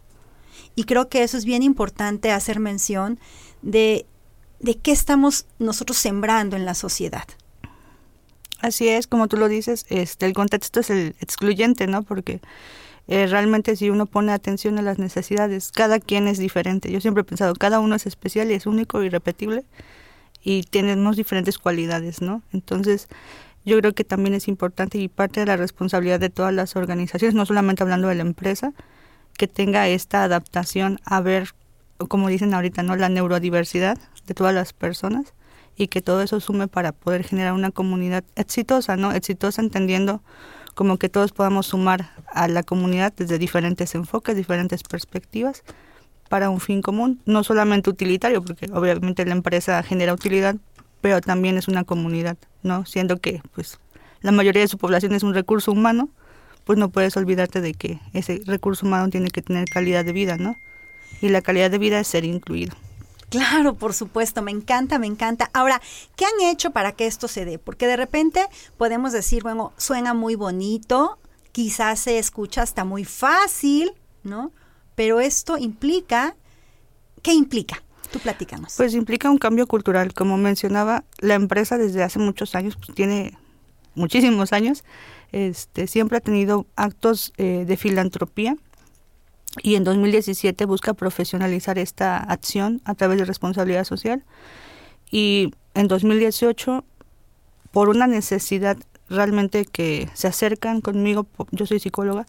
Y 0.79 0.85
creo 0.85 1.09
que 1.09 1.23
eso 1.23 1.35
es 1.35 1.43
bien 1.43 1.61
importante 1.61 2.31
hacer 2.31 2.61
mención 2.61 3.19
de 3.61 4.05
de 4.59 4.75
qué 4.75 4.91
estamos 4.91 5.45
nosotros 5.57 5.97
sembrando 5.97 6.55
en 6.55 6.65
la 6.65 6.73
sociedad. 6.73 7.25
Así 8.61 8.89
es, 8.89 9.07
como 9.07 9.27
tú 9.27 9.37
lo 9.37 9.47
dices, 9.47 9.85
este, 9.89 10.25
el 10.25 10.33
contexto 10.33 10.81
es 10.81 10.89
el 10.89 11.15
excluyente, 11.21 11.87
¿no? 11.87 12.03
Porque 12.03 12.41
eh, 13.07 13.25
realmente 13.27 13.75
si 13.75 13.89
uno 13.89 14.05
pone 14.05 14.33
atención 14.33 14.77
a 14.77 14.81
las 14.81 14.99
necesidades, 14.99 15.71
cada 15.71 15.99
quien 15.99 16.27
es 16.27 16.37
diferente. 16.37 16.91
Yo 16.91 16.99
siempre 16.99 17.21
he 17.21 17.25
pensado, 17.25 17.53
cada 17.55 17.79
uno 17.79 17.95
es 17.95 18.05
especial 18.05 18.51
y 18.51 18.53
es 18.53 18.65
único 18.65 19.01
irrepetible 19.03 19.63
y 20.41 20.63
tenemos 20.63 21.15
diferentes 21.15 21.57
cualidades, 21.57 22.21
¿no? 22.21 22.41
Entonces, 22.51 23.07
yo 23.65 23.77
creo 23.79 23.93
que 23.93 24.03
también 24.03 24.33
es 24.33 24.47
importante 24.47 24.97
y 24.97 25.07
parte 25.07 25.39
de 25.41 25.45
la 25.45 25.57
responsabilidad 25.57 26.19
de 26.19 26.29
todas 26.29 26.53
las 26.53 26.75
organizaciones, 26.75 27.35
no 27.35 27.45
solamente 27.45 27.83
hablando 27.83 28.09
de 28.09 28.15
la 28.15 28.21
empresa, 28.23 28.73
que 29.39 29.47
tenga 29.47 29.87
esta 29.87 30.25
adaptación 30.25 30.99
a 31.05 31.21
ver, 31.21 31.51
como 32.09 32.27
dicen 32.27 32.53
ahorita, 32.53 32.83
¿no? 32.83 32.97
La 32.97 33.07
neurodiversidad 33.07 33.97
de 34.27 34.33
todas 34.33 34.53
las 34.53 34.73
personas 34.73 35.33
y 35.77 35.87
que 35.87 36.01
todo 36.01 36.21
eso 36.21 36.41
sume 36.41 36.67
para 36.67 36.91
poder 36.91 37.23
generar 37.23 37.53
una 37.53 37.71
comunidad 37.71 38.25
exitosa, 38.35 38.97
¿no? 38.97 39.13
Exitosa 39.13 39.61
entendiendo 39.61 40.21
como 40.75 40.97
que 40.97 41.07
todos 41.07 41.31
podamos 41.31 41.67
sumar 41.67 42.11
a 42.27 42.49
la 42.49 42.63
comunidad 42.63 43.13
desde 43.15 43.37
diferentes 43.37 43.95
enfoques, 43.95 44.35
diferentes 44.35 44.83
perspectivas 44.83 45.63
para 46.27 46.49
un 46.49 46.59
fin 46.59 46.81
común, 46.81 47.21
no 47.25 47.45
solamente 47.45 47.89
utilitario, 47.89 48.43
porque 48.43 48.67
obviamente 48.73 49.25
la 49.25 49.31
empresa 49.31 49.81
genera 49.83 50.13
utilidad, 50.13 50.57
pero 50.99 51.21
también 51.21 51.57
es 51.57 51.69
una 51.69 51.85
comunidad, 51.85 52.37
¿no? 52.61 52.85
Siendo 52.85 53.21
que 53.21 53.41
pues 53.55 53.79
la 54.19 54.33
mayoría 54.33 54.63
de 54.63 54.67
su 54.67 54.77
población 54.77 55.13
es 55.13 55.23
un 55.23 55.33
recurso 55.33 55.71
humano, 55.71 56.09
pues 56.69 56.77
no 56.77 56.91
puedes 56.91 57.17
olvidarte 57.17 57.61
de 57.61 57.73
que 57.73 57.99
ese 58.13 58.43
recurso 58.45 58.85
humano 58.85 59.09
tiene 59.09 59.31
que 59.31 59.41
tener 59.41 59.67
calidad 59.67 60.05
de 60.05 60.13
vida, 60.13 60.37
¿no? 60.37 60.55
Y 61.19 61.29
la 61.29 61.41
calidad 61.41 61.71
de 61.71 61.79
vida 61.79 61.99
es 61.99 62.07
ser 62.07 62.25
incluido. 62.25 62.75
Claro, 63.29 63.73
por 63.73 63.95
supuesto, 63.95 64.43
me 64.43 64.51
encanta, 64.51 64.99
me 64.99 65.07
encanta. 65.07 65.49
Ahora, 65.53 65.81
¿qué 66.15 66.25
han 66.25 66.47
hecho 66.47 66.69
para 66.69 66.91
que 66.91 67.07
esto 67.07 67.27
se 67.27 67.43
dé? 67.43 67.57
Porque 67.57 67.87
de 67.87 67.95
repente 67.95 68.45
podemos 68.77 69.13
decir, 69.13 69.41
bueno, 69.41 69.73
suena 69.77 70.13
muy 70.13 70.35
bonito, 70.35 71.17
quizás 71.53 72.01
se 72.01 72.19
escucha 72.19 72.61
hasta 72.61 72.85
muy 72.85 73.03
fácil, 73.03 73.91
¿no? 74.21 74.51
Pero 74.93 75.21
esto 75.21 75.57
implica, 75.57 76.35
¿qué 77.23 77.33
implica? 77.33 77.81
Tú 78.11 78.19
platícanos. 78.19 78.75
Pues 78.77 78.93
implica 78.93 79.31
un 79.31 79.39
cambio 79.39 79.65
cultural. 79.65 80.13
Como 80.13 80.37
mencionaba, 80.37 81.03
la 81.17 81.33
empresa 81.33 81.79
desde 81.79 82.03
hace 82.03 82.19
muchos 82.19 82.53
años, 82.53 82.75
pues 82.75 82.93
tiene 82.93 83.39
muchísimos 83.99 84.53
años, 84.53 84.83
este, 85.31 85.87
siempre 85.87 86.17
ha 86.17 86.21
tenido 86.21 86.65
actos 86.75 87.33
eh, 87.37 87.65
de 87.67 87.77
filantropía 87.77 88.55
y 89.61 89.75
en 89.75 89.83
2017 89.83 90.65
busca 90.65 90.93
profesionalizar 90.93 91.77
esta 91.77 92.17
acción 92.17 92.81
a 92.85 92.95
través 92.95 93.19
de 93.19 93.25
responsabilidad 93.25 93.83
social 93.83 94.23
y 95.11 95.51
en 95.73 95.87
2018 95.87 96.83
por 97.71 97.89
una 97.89 98.07
necesidad 98.07 98.77
realmente 99.09 99.65
que 99.65 100.09
se 100.13 100.27
acercan 100.27 100.81
conmigo, 100.81 101.27
yo 101.51 101.65
soy 101.65 101.79
psicóloga, 101.79 102.25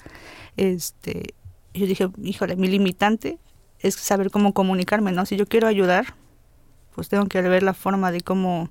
este, 0.56 1.34
yo 1.74 1.86
dije, 1.86 2.08
híjole, 2.22 2.56
mi 2.56 2.68
limitante 2.68 3.38
es 3.78 3.94
saber 3.94 4.30
cómo 4.30 4.52
comunicarme, 4.52 5.12
¿no? 5.12 5.26
Si 5.26 5.36
yo 5.36 5.46
quiero 5.46 5.68
ayudar, 5.68 6.14
pues 6.94 7.08
tengo 7.08 7.26
que 7.26 7.40
ver 7.42 7.62
la 7.62 7.74
forma 7.74 8.12
de 8.12 8.20
cómo 8.20 8.70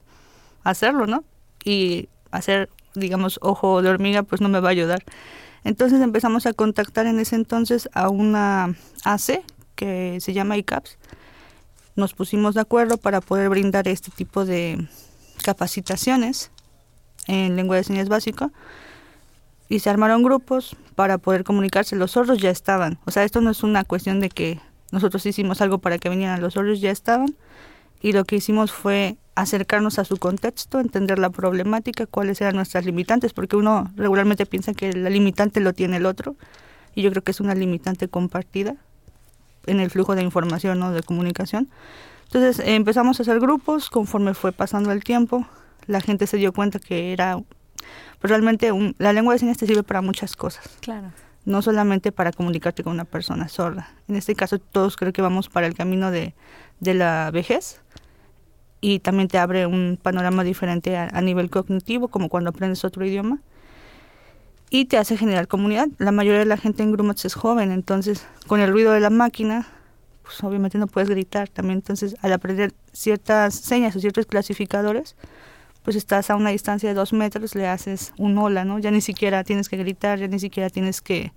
hacerlo, 0.64 1.08
¿no? 1.08 1.24
Y 1.64 2.10
hacer, 2.32 2.70
digamos, 2.96 3.40
ojo 3.42 3.82
de 3.82 3.90
hormiga, 3.90 4.24
pues 4.24 4.42
no 4.42 4.50
me 4.50 4.60
va 4.60 4.70
a 4.70 4.72
ayudar. 4.72 5.04
Entonces 5.64 6.02
empezamos 6.02 6.46
a 6.46 6.54
contactar 6.54 7.06
en 7.06 7.20
ese 7.20 7.36
entonces 7.36 7.90
a 7.94 8.10
una 8.10 8.76
AC 9.04 9.42
que 9.76 10.20
se 10.22 10.34
llama 10.34 10.58
ICAPS. 10.58 10.98
Nos 11.96 12.14
pusimos 12.14 12.56
de 12.56 12.62
acuerdo 12.62 12.98
para 12.98 13.22
poder 13.22 13.50
brindar 13.50 13.88
este 13.88 14.12
tipo 14.12 14.46
de 14.46 14.88
capacitaciones 15.44 16.52
en 17.28 17.56
lengua 17.56 17.76
de 17.76 17.84
señas 17.84 18.10
básica 18.10 18.52
y 19.68 19.80
se 19.80 19.90
armaron 19.90 20.24
grupos 20.24 20.76
para 20.96 21.18
poder 21.18 21.44
comunicarse. 21.44 21.96
Los 21.96 22.12
sordos 22.12 22.40
ya 22.40 22.50
estaban. 22.50 23.00
O 23.06 23.12
sea, 23.12 23.24
esto 23.24 23.42
no 23.42 23.52
es 23.52 23.64
una 23.64 23.84
cuestión 23.84 24.20
de 24.20 24.30
que 24.30 24.60
nosotros 24.92 25.26
hicimos 25.26 25.62
algo 25.62 25.78
para 25.78 26.00
que 26.00 26.10
vinieran, 26.10 26.42
los 26.42 26.54
sordos 26.54 26.82
ya 26.82 26.92
estaban 26.92 27.36
y 28.02 28.14
lo 28.14 28.26
que 28.26 28.38
hicimos 28.38 28.72
fue 28.72 29.18
acercarnos 29.42 30.00
a 30.00 30.06
su 30.06 30.18
contexto, 30.18 30.80
entender 30.80 31.18
la 31.18 31.30
problemática, 31.30 32.06
cuáles 32.06 32.42
eran 32.42 32.56
nuestras 32.56 32.86
limitantes, 32.86 33.34
porque 33.34 33.56
uno 33.56 33.92
regularmente 33.96 34.46
piensa 34.46 34.74
que 34.74 34.92
la 34.94 35.10
limitante 35.10 35.62
lo 35.62 35.74
tiene 35.74 35.98
el 35.98 36.06
otro, 36.06 36.36
y 36.94 37.04
yo 37.04 37.12
creo 37.12 37.24
que 37.24 37.32
es 37.32 37.40
una 37.40 37.56
limitante 37.56 38.08
compartida 38.08 38.76
en 39.66 39.80
el 39.80 39.90
flujo 39.90 40.16
de 40.16 40.24
información 40.24 40.82
o 40.84 40.92
de 40.92 41.04
comunicación. 41.04 41.70
Entonces 42.26 42.62
empezamos 42.66 43.20
a 43.20 43.24
hacer 43.24 43.40
grupos, 43.40 43.90
conforme 43.90 44.34
fue 44.34 44.52
pasando 44.52 44.92
el 44.92 45.04
tiempo, 45.04 45.48
la 45.88 46.02
gente 46.02 46.28
se 46.28 46.38
dio 46.38 46.52
cuenta 46.52 46.80
que 46.80 47.14
era, 47.14 47.40
pues 48.20 48.30
realmente 48.30 48.72
la 48.98 49.14
lengua 49.14 49.34
de 49.34 49.40
señas 49.40 49.58
te 49.58 49.66
sirve 49.66 49.84
para 49.84 50.02
muchas 50.02 50.36
cosas. 50.36 50.70
Claro. 50.82 51.12
No 51.46 51.62
solamente 51.62 52.12
para 52.12 52.32
comunicarte 52.32 52.84
con 52.84 52.94
una 52.94 53.06
persona 53.06 53.48
sorda. 53.48 53.90
En 54.08 54.16
este 54.16 54.36
caso 54.36 54.60
todos 54.60 54.98
creo 54.98 55.14
que 55.14 55.22
vamos 55.22 55.48
para 55.48 55.66
el 55.66 55.74
camino 55.74 56.12
de, 56.12 56.36
de 56.80 56.94
la 56.94 57.32
vejez 57.32 57.80
y 58.82 59.00
también 59.00 59.28
te 59.28 59.38
abre 59.38 59.66
un 59.66 60.00
panorama 60.02 60.44
diferente 60.44 60.98
a, 60.98 61.22
nivel 61.22 61.50
cognitivo, 61.50 62.08
como 62.08 62.30
cuando 62.30 62.50
aprendes 62.50 62.86
otro 62.86 63.06
idioma. 63.06 63.40
Y 64.70 64.86
te 64.86 64.98
hace 64.98 65.18
generar 65.18 65.48
comunidad. 65.48 65.88
La 65.98 66.12
mayoría 66.12 66.40
de 66.40 66.46
la 66.46 66.58
gente 66.58 66.84
en 66.84 66.92
Grumats 66.92 67.26
es 67.26 67.34
joven, 67.34 67.72
entonces 67.72 68.26
con 68.48 68.60
el 68.60 68.72
ruido 68.72 68.92
de 68.92 69.00
la 69.00 69.10
máquina, 69.10 69.68
pues 70.22 70.44
obviamente 70.44 70.78
no 70.78 70.88
puedes 70.88 71.10
gritar 71.10 71.50
también. 71.50 71.80
Entonces 71.80 72.16
al 72.22 72.34
aprender 72.34 72.74
ciertas 72.94 73.56
señas 73.56 73.96
o 73.96 74.00
ciertos 74.00 74.28
clasificadores, 74.28 75.16
pues 75.84 75.96
estás 75.96 76.30
a 76.30 76.36
una 76.36 76.52
distancia 76.52 76.90
de 76.90 76.96
dos 76.96 77.14
metros, 77.14 77.56
le 77.56 77.68
haces 77.68 78.14
un 78.18 78.38
hola, 78.38 78.64
¿no? 78.64 78.80
Ya 78.80 78.92
ni 78.92 79.02
siquiera 79.02 79.44
tienes 79.44 79.70
que 79.70 79.78
gritar, 79.78 80.20
ya 80.20 80.28
ni 80.28 80.40
siquiera 80.40 80.70
tienes 80.70 81.02
que 81.02 81.34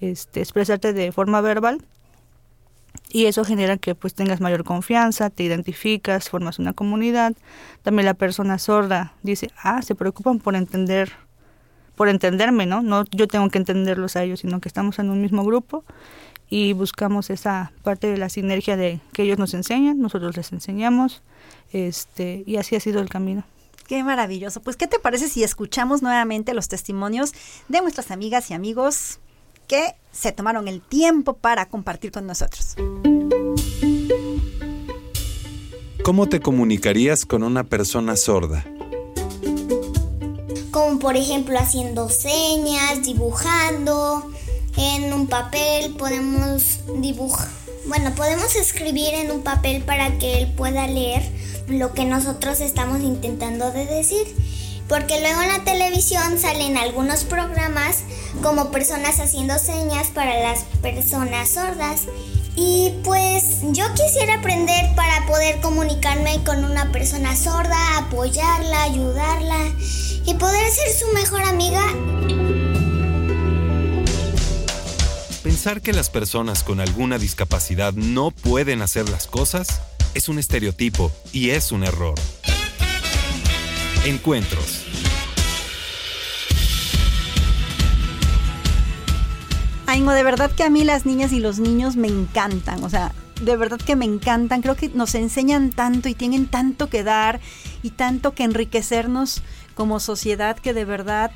este, 0.00 0.40
expresarte 0.40 0.92
de 0.92 1.10
forma 1.10 1.40
verbal, 1.40 1.82
y 3.10 3.26
eso 3.26 3.44
genera 3.44 3.76
que 3.76 3.94
pues 3.94 4.14
tengas 4.14 4.40
mayor 4.40 4.64
confianza, 4.64 5.30
te 5.30 5.42
identificas, 5.42 6.28
formas 6.28 6.58
una 6.58 6.72
comunidad. 6.72 7.34
También 7.82 8.06
la 8.06 8.14
persona 8.14 8.58
sorda 8.58 9.14
dice, 9.22 9.50
ah, 9.62 9.82
se 9.82 9.94
preocupan 9.94 10.38
por 10.38 10.56
entender, 10.56 11.12
por 11.94 12.08
entenderme, 12.08 12.66
¿no? 12.66 12.82
No 12.82 13.04
yo 13.10 13.26
tengo 13.28 13.48
que 13.48 13.58
entenderlos 13.58 14.16
a 14.16 14.24
ellos, 14.24 14.40
sino 14.40 14.60
que 14.60 14.68
estamos 14.68 14.98
en 14.98 15.10
un 15.10 15.22
mismo 15.22 15.44
grupo 15.44 15.84
y 16.50 16.72
buscamos 16.72 17.30
esa 17.30 17.72
parte 17.82 18.06
de 18.08 18.18
la 18.18 18.28
sinergia 18.28 18.76
de 18.76 19.00
que 19.12 19.22
ellos 19.22 19.38
nos 19.38 19.54
enseñan, 19.54 20.00
nosotros 20.00 20.36
les 20.36 20.52
enseñamos, 20.52 21.22
este, 21.72 22.42
y 22.46 22.56
así 22.56 22.76
ha 22.76 22.80
sido 22.80 23.00
el 23.00 23.08
camino. 23.08 23.44
Qué 23.86 24.04
maravilloso. 24.04 24.60
Pues, 24.60 24.76
¿qué 24.76 24.86
te 24.86 24.98
parece 24.98 25.28
si 25.28 25.42
escuchamos 25.42 26.02
nuevamente 26.02 26.52
los 26.52 26.68
testimonios 26.68 27.32
de 27.68 27.80
nuestras 27.80 28.10
amigas 28.10 28.50
y 28.50 28.54
amigos 28.54 29.18
que 29.68 29.94
se 30.10 30.32
tomaron 30.32 30.66
el 30.66 30.80
tiempo 30.80 31.34
para 31.34 31.68
compartir 31.68 32.10
con 32.10 32.26
nosotros. 32.26 32.74
¿Cómo 36.02 36.28
te 36.28 36.40
comunicarías 36.40 37.26
con 37.26 37.42
una 37.42 37.64
persona 37.64 38.16
sorda? 38.16 38.64
Como 40.70 40.98
por 40.98 41.16
ejemplo 41.16 41.58
haciendo 41.58 42.08
señas, 42.08 43.02
dibujando. 43.04 44.32
En 44.76 45.12
un 45.12 45.26
papel 45.26 45.94
podemos 45.96 46.80
dibujar. 47.00 47.48
Bueno, 47.86 48.12
podemos 48.14 48.56
escribir 48.56 49.14
en 49.14 49.30
un 49.30 49.42
papel 49.42 49.82
para 49.82 50.18
que 50.18 50.38
él 50.38 50.52
pueda 50.56 50.86
leer 50.86 51.22
lo 51.68 51.92
que 51.92 52.04
nosotros 52.04 52.60
estamos 52.60 53.00
intentando 53.00 53.70
de 53.70 53.86
decir 53.86 54.26
porque 54.88 55.20
luego 55.20 55.42
en 55.42 55.48
la 55.48 55.64
televisión 55.64 56.38
salen 56.38 56.76
algunos 56.76 57.24
programas 57.24 57.98
como 58.42 58.70
personas 58.70 59.20
haciendo 59.20 59.58
señas 59.58 60.08
para 60.08 60.40
las 60.40 60.64
personas 60.80 61.50
sordas. 61.50 62.02
Y 62.56 62.94
pues 63.04 63.60
yo 63.70 63.84
quisiera 63.94 64.34
aprender 64.34 64.94
para 64.96 65.26
poder 65.26 65.60
comunicarme 65.60 66.42
con 66.44 66.64
una 66.64 66.90
persona 66.90 67.36
sorda, 67.36 67.98
apoyarla, 67.98 68.82
ayudarla 68.82 69.72
y 70.24 70.34
poder 70.34 70.68
ser 70.70 70.92
su 70.92 71.06
mejor 71.14 71.42
amiga. 71.42 71.82
Pensar 75.42 75.80
que 75.80 75.92
las 75.92 76.10
personas 76.10 76.64
con 76.64 76.80
alguna 76.80 77.18
discapacidad 77.18 77.92
no 77.92 78.32
pueden 78.32 78.82
hacer 78.82 79.08
las 79.08 79.26
cosas 79.26 79.80
es 80.14 80.28
un 80.28 80.38
estereotipo 80.38 81.12
y 81.32 81.50
es 81.50 81.70
un 81.70 81.84
error. 81.84 82.14
Encuentros. 84.04 84.84
Aingo, 89.86 90.12
de 90.12 90.22
verdad 90.22 90.50
que 90.50 90.62
a 90.62 90.70
mí 90.70 90.84
las 90.84 91.06
niñas 91.06 91.32
y 91.32 91.40
los 91.40 91.58
niños 91.58 91.96
me 91.96 92.08
encantan, 92.08 92.84
o 92.84 92.90
sea, 92.90 93.12
de 93.40 93.56
verdad 93.56 93.78
que 93.78 93.96
me 93.96 94.04
encantan, 94.04 94.62
creo 94.62 94.76
que 94.76 94.88
nos 94.90 95.14
enseñan 95.14 95.70
tanto 95.70 96.08
y 96.08 96.14
tienen 96.14 96.46
tanto 96.46 96.88
que 96.88 97.02
dar 97.02 97.40
y 97.82 97.90
tanto 97.90 98.34
que 98.34 98.44
enriquecernos 98.44 99.42
como 99.74 100.00
sociedad 100.00 100.58
que 100.58 100.74
de 100.74 100.84
verdad 100.84 101.30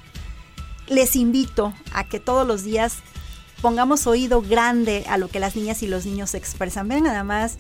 les 0.88 1.16
invito 1.16 1.72
a 1.94 2.04
que 2.04 2.20
todos 2.20 2.46
los 2.46 2.64
días 2.64 2.98
pongamos 3.60 4.06
oído 4.06 4.42
grande 4.42 5.04
a 5.08 5.16
lo 5.16 5.28
que 5.28 5.40
las 5.40 5.56
niñas 5.56 5.82
y 5.82 5.86
los 5.86 6.04
niños 6.04 6.34
expresan. 6.34 6.88
Ven 6.88 7.04
nada 7.04 7.24
más 7.24 7.58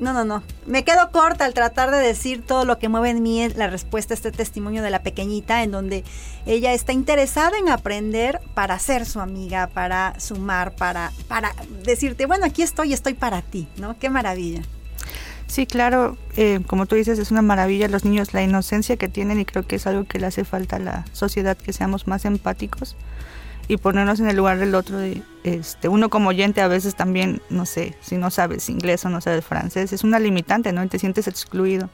no, 0.00 0.12
no, 0.12 0.24
no. 0.24 0.42
Me 0.66 0.84
quedo 0.84 1.10
corta 1.10 1.44
al 1.44 1.54
tratar 1.54 1.90
de 1.90 1.98
decir 1.98 2.44
todo 2.44 2.64
lo 2.64 2.78
que 2.78 2.88
mueve 2.88 3.10
en 3.10 3.22
mí 3.22 3.48
la 3.50 3.68
respuesta 3.68 4.14
a 4.14 4.16
este 4.16 4.30
testimonio 4.30 4.82
de 4.82 4.90
la 4.90 5.02
pequeñita, 5.02 5.62
en 5.62 5.70
donde 5.70 6.04
ella 6.46 6.72
está 6.72 6.92
interesada 6.92 7.58
en 7.58 7.68
aprender 7.68 8.40
para 8.54 8.78
ser 8.78 9.06
su 9.06 9.20
amiga, 9.20 9.66
para 9.68 10.18
sumar, 10.20 10.74
para, 10.74 11.12
para 11.26 11.54
decirte, 11.84 12.26
bueno, 12.26 12.46
aquí 12.46 12.62
estoy, 12.62 12.92
estoy 12.92 13.14
para 13.14 13.42
ti, 13.42 13.68
¿no? 13.76 13.98
Qué 13.98 14.08
maravilla. 14.10 14.62
Sí, 15.46 15.66
claro, 15.66 16.18
eh, 16.36 16.60
como 16.66 16.86
tú 16.86 16.94
dices, 16.94 17.18
es 17.18 17.30
una 17.30 17.42
maravilla 17.42 17.88
los 17.88 18.04
niños, 18.04 18.34
la 18.34 18.42
inocencia 18.42 18.96
que 18.96 19.08
tienen 19.08 19.40
y 19.40 19.46
creo 19.46 19.66
que 19.66 19.76
es 19.76 19.86
algo 19.86 20.04
que 20.04 20.18
le 20.18 20.26
hace 20.26 20.44
falta 20.44 20.76
a 20.76 20.78
la 20.78 21.04
sociedad, 21.12 21.56
que 21.56 21.72
seamos 21.72 22.06
más 22.06 22.24
empáticos 22.26 22.96
y 23.68 23.76
ponernos 23.76 24.18
en 24.18 24.28
el 24.28 24.36
lugar 24.36 24.58
del 24.58 24.74
otro. 24.74 24.98
Este, 25.44 25.88
uno 25.88 26.08
como 26.08 26.30
oyente 26.30 26.62
a 26.62 26.68
veces 26.68 26.94
también, 26.94 27.40
no 27.50 27.66
sé, 27.66 27.94
si 28.00 28.16
no 28.16 28.30
sabes 28.30 28.68
inglés 28.68 29.04
o 29.04 29.10
no 29.10 29.20
sabes 29.20 29.44
francés, 29.44 29.92
es 29.92 30.02
una 30.02 30.18
limitante, 30.18 30.72
¿no? 30.72 30.82
Y 30.82 30.88
te 30.88 30.98
sientes 30.98 31.28
excluido. 31.28 31.90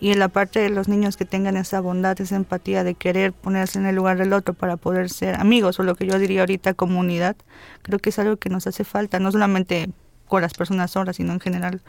Y 0.00 0.12
en 0.12 0.18
la 0.18 0.28
parte 0.28 0.60
de 0.60 0.70
los 0.70 0.88
niños 0.88 1.18
que 1.18 1.26
tengan 1.26 1.58
esa 1.58 1.80
bondad, 1.80 2.18
esa 2.20 2.36
empatía 2.36 2.84
de 2.84 2.94
querer 2.94 3.34
ponerse 3.34 3.78
en 3.78 3.84
el 3.84 3.96
lugar 3.96 4.16
del 4.16 4.32
otro 4.32 4.54
para 4.54 4.78
poder 4.78 5.10
ser 5.10 5.34
amigos 5.38 5.78
o 5.78 5.82
lo 5.82 5.94
que 5.94 6.06
yo 6.06 6.18
diría 6.18 6.40
ahorita 6.40 6.72
comunidad, 6.72 7.36
creo 7.82 7.98
que 7.98 8.08
es 8.08 8.18
algo 8.18 8.38
que 8.38 8.48
nos 8.48 8.66
hace 8.66 8.84
falta, 8.84 9.18
no 9.18 9.30
solamente 9.30 9.90
con 10.26 10.40
las 10.40 10.54
personas 10.54 10.92
solas, 10.92 11.16
sino 11.16 11.34
en 11.34 11.40
general 11.40 11.82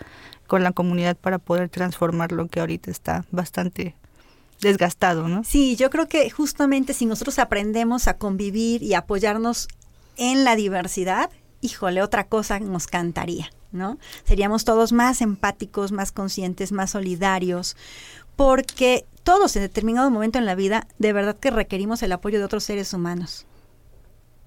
con 0.47 0.63
la 0.63 0.73
comunidad 0.73 1.15
para 1.15 1.37
poder 1.37 1.69
transformar 1.69 2.33
lo 2.33 2.47
que 2.47 2.59
ahorita 2.59 2.91
está 2.91 3.23
bastante 3.31 3.95
desgastado, 4.61 5.27
¿no? 5.27 5.43
Sí, 5.43 5.75
yo 5.75 5.89
creo 5.89 6.07
que 6.07 6.29
justamente 6.29 6.93
si 6.93 7.05
nosotros 7.05 7.39
aprendemos 7.39 8.07
a 8.07 8.17
convivir 8.17 8.83
y 8.83 8.93
apoyarnos 8.93 9.67
en 10.17 10.43
la 10.43 10.55
diversidad, 10.55 11.29
híjole, 11.61 12.01
otra 12.01 12.27
cosa 12.27 12.59
nos 12.59 12.87
cantaría, 12.87 13.51
¿no? 13.71 13.97
Seríamos 14.23 14.63
todos 14.63 14.93
más 14.93 15.21
empáticos, 15.21 15.91
más 15.91 16.11
conscientes, 16.11 16.71
más 16.71 16.91
solidarios, 16.91 17.75
porque 18.35 19.05
todos 19.23 19.55
en 19.55 19.63
determinado 19.63 20.09
momento 20.09 20.39
en 20.39 20.45
la 20.45 20.55
vida 20.55 20.87
de 20.97 21.13
verdad 21.13 21.37
que 21.37 21.51
requerimos 21.51 22.01
el 22.03 22.11
apoyo 22.11 22.39
de 22.39 22.45
otros 22.45 22.63
seres 22.63 22.93
humanos. 22.93 23.45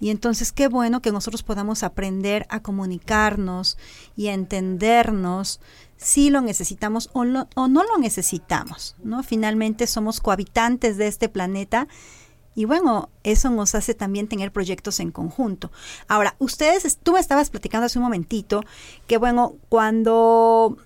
Y 0.05 0.11
entonces 0.11 0.53
qué 0.53 0.69
bueno 0.69 1.01
que 1.01 1.13
nosotros 1.13 1.43
podamos 1.43 1.83
aprender 1.83 2.45
a 2.51 2.61
comunicarnos 2.61 3.79
y 4.19 4.27
a 4.27 4.35
entendernos 4.35 5.61
si 5.97 6.29
lo 6.29 6.43
necesitamos 6.43 7.09
o, 7.15 7.21
o 7.21 7.69
no 7.69 7.85
lo 7.85 7.97
necesitamos, 7.99 8.97
¿no? 9.03 9.23
Finalmente 9.23 9.87
somos 9.87 10.21
cohabitantes 10.21 10.99
de 10.99 11.07
este 11.07 11.31
planeta 11.31 11.89
y 12.55 12.67
bueno, 12.67 13.09
eso 13.23 13.49
nos 13.49 13.75
hace 13.75 13.95
también 13.95 14.29
tener 14.29 14.53
proyectos 14.53 15.01
en 15.01 15.11
conjunto. 15.11 15.73
Ahora, 16.07 16.37
ustedes, 16.39 16.99
tú 17.03 17.13
me 17.13 17.21
estabas 17.21 17.49
platicando 17.49 17.87
hace 17.87 17.99
un 17.99 18.05
momentito 18.05 18.63
que 19.07 19.17
bueno, 19.17 19.55
cuando 19.71 20.77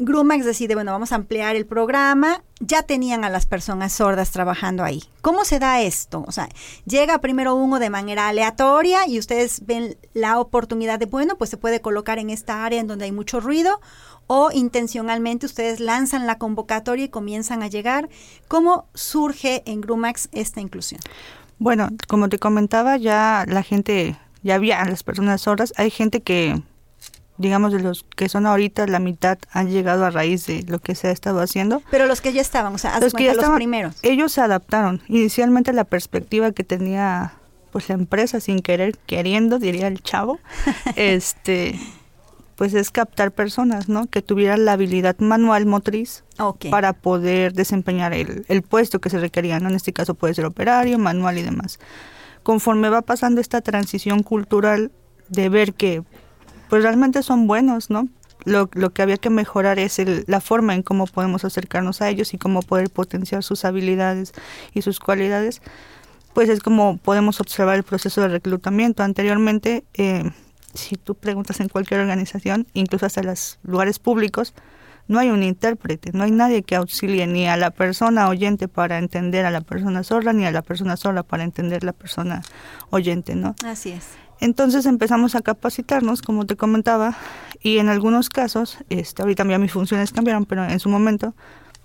Grumax 0.00 0.44
decide, 0.44 0.76
bueno, 0.76 0.92
vamos 0.92 1.10
a 1.10 1.16
ampliar 1.16 1.56
el 1.56 1.66
programa, 1.66 2.44
ya 2.60 2.84
tenían 2.84 3.24
a 3.24 3.30
las 3.30 3.46
personas 3.46 3.92
sordas 3.92 4.30
trabajando 4.30 4.84
ahí. 4.84 5.02
¿Cómo 5.22 5.44
se 5.44 5.58
da 5.58 5.80
esto? 5.80 6.24
O 6.28 6.30
sea, 6.30 6.48
llega 6.86 7.18
primero 7.18 7.56
uno 7.56 7.80
de 7.80 7.90
manera 7.90 8.28
aleatoria 8.28 9.08
y 9.08 9.18
ustedes 9.18 9.66
ven 9.66 9.98
la 10.14 10.38
oportunidad 10.38 11.00
de, 11.00 11.06
bueno, 11.06 11.36
pues 11.36 11.50
se 11.50 11.56
puede 11.56 11.80
colocar 11.80 12.20
en 12.20 12.30
esta 12.30 12.64
área 12.64 12.80
en 12.80 12.86
donde 12.86 13.06
hay 13.06 13.12
mucho 13.12 13.40
ruido 13.40 13.80
o 14.28 14.50
intencionalmente 14.52 15.46
ustedes 15.46 15.80
lanzan 15.80 16.28
la 16.28 16.38
convocatoria 16.38 17.06
y 17.06 17.08
comienzan 17.08 17.64
a 17.64 17.68
llegar. 17.68 18.08
¿Cómo 18.46 18.86
surge 18.94 19.64
en 19.66 19.80
Grumax 19.80 20.28
esta 20.30 20.60
inclusión? 20.60 21.00
Bueno, 21.58 21.88
como 22.06 22.28
te 22.28 22.38
comentaba, 22.38 22.98
ya 22.98 23.44
la 23.48 23.64
gente, 23.64 24.16
ya 24.44 24.54
había 24.54 24.84
las 24.84 25.02
personas 25.02 25.40
sordas, 25.40 25.72
hay 25.76 25.90
gente 25.90 26.20
que 26.20 26.62
digamos, 27.38 27.72
de 27.72 27.80
los 27.80 28.04
que 28.16 28.28
son 28.28 28.46
ahorita, 28.46 28.86
la 28.86 28.98
mitad 28.98 29.38
han 29.52 29.70
llegado 29.70 30.04
a 30.04 30.10
raíz 30.10 30.46
de 30.46 30.64
lo 30.64 30.80
que 30.80 30.94
se 30.94 31.08
ha 31.08 31.10
estado 31.12 31.40
haciendo. 31.40 31.82
Pero 31.90 32.06
los 32.06 32.20
que 32.20 32.32
ya 32.32 32.40
estaban, 32.40 32.74
o 32.74 32.78
sea, 32.78 32.98
los, 33.00 33.14
que 33.14 33.24
ya 33.24 33.34
los 33.34 33.48
primeros. 33.50 33.96
Ellos 34.02 34.32
se 34.32 34.40
adaptaron. 34.40 35.00
Inicialmente 35.08 35.72
la 35.72 35.84
perspectiva 35.84 36.52
que 36.52 36.64
tenía 36.64 37.34
pues 37.70 37.88
la 37.88 37.94
empresa 37.94 38.40
sin 38.40 38.60
querer, 38.60 38.96
queriendo, 39.06 39.58
diría 39.58 39.86
el 39.88 40.02
chavo, 40.02 40.38
este 40.96 41.78
pues 42.56 42.74
es 42.74 42.90
captar 42.90 43.30
personas, 43.30 43.88
¿no? 43.88 44.08
Que 44.08 44.20
tuvieran 44.20 44.64
la 44.64 44.72
habilidad 44.72 45.16
manual 45.20 45.64
motriz 45.64 46.24
para 46.72 46.92
poder 46.92 47.52
desempeñar 47.52 48.12
el, 48.12 48.44
el 48.48 48.62
puesto 48.62 49.00
que 49.00 49.10
se 49.10 49.20
requería, 49.20 49.60
¿no? 49.60 49.68
En 49.68 49.76
este 49.76 49.92
caso 49.92 50.14
puede 50.14 50.34
ser 50.34 50.44
operario, 50.44 50.98
manual 50.98 51.38
y 51.38 51.42
demás. 51.42 51.78
Conforme 52.42 52.88
va 52.88 53.02
pasando 53.02 53.40
esta 53.40 53.60
transición 53.60 54.24
cultural 54.24 54.90
de 55.28 55.48
ver 55.48 55.74
que 55.74 56.02
pues 56.68 56.82
realmente 56.82 57.22
son 57.22 57.46
buenos, 57.46 57.90
¿no? 57.90 58.08
Lo, 58.44 58.70
lo 58.72 58.90
que 58.90 59.02
había 59.02 59.16
que 59.16 59.30
mejorar 59.30 59.78
es 59.78 59.98
el, 59.98 60.24
la 60.26 60.40
forma 60.40 60.74
en 60.74 60.82
cómo 60.82 61.06
podemos 61.06 61.44
acercarnos 61.44 62.00
a 62.00 62.08
ellos 62.08 62.34
y 62.34 62.38
cómo 62.38 62.62
poder 62.62 62.88
potenciar 62.88 63.42
sus 63.42 63.64
habilidades 63.64 64.32
y 64.74 64.82
sus 64.82 65.00
cualidades. 65.00 65.60
Pues 66.34 66.48
es 66.48 66.60
como 66.60 66.98
podemos 66.98 67.40
observar 67.40 67.76
el 67.76 67.82
proceso 67.82 68.20
de 68.20 68.28
reclutamiento. 68.28 69.02
Anteriormente, 69.02 69.84
eh, 69.94 70.30
si 70.72 70.96
tú 70.96 71.14
preguntas 71.14 71.60
en 71.60 71.68
cualquier 71.68 72.00
organización, 72.00 72.66
incluso 72.74 73.06
hasta 73.06 73.22
los 73.22 73.58
lugares 73.64 73.98
públicos, 73.98 74.54
no 75.08 75.18
hay 75.18 75.30
un 75.30 75.42
intérprete, 75.42 76.12
no 76.12 76.24
hay 76.24 76.30
nadie 76.30 76.62
que 76.62 76.76
auxilie 76.76 77.26
ni 77.26 77.48
a 77.48 77.56
la 77.56 77.70
persona 77.70 78.28
oyente 78.28 78.68
para 78.68 78.98
entender 78.98 79.46
a 79.46 79.50
la 79.50 79.62
persona 79.62 80.04
sorda, 80.04 80.32
ni 80.32 80.44
a 80.44 80.52
la 80.52 80.62
persona 80.62 80.96
sorda 80.96 81.22
para 81.22 81.44
entender 81.44 81.82
a 81.82 81.86
la 81.86 81.92
persona 81.92 82.42
oyente, 82.90 83.34
¿no? 83.34 83.56
Así 83.64 83.90
es. 83.90 84.04
Entonces 84.40 84.86
empezamos 84.86 85.34
a 85.34 85.42
capacitarnos, 85.42 86.22
como 86.22 86.46
te 86.46 86.56
comentaba, 86.56 87.16
y 87.60 87.78
en 87.78 87.88
algunos 87.88 88.28
casos, 88.28 88.78
este, 88.88 89.22
ahorita 89.22 89.44
ya 89.44 89.58
mis 89.58 89.72
funciones 89.72 90.12
cambiaron, 90.12 90.46
pero 90.46 90.64
en 90.64 90.78
su 90.78 90.88
momento, 90.88 91.34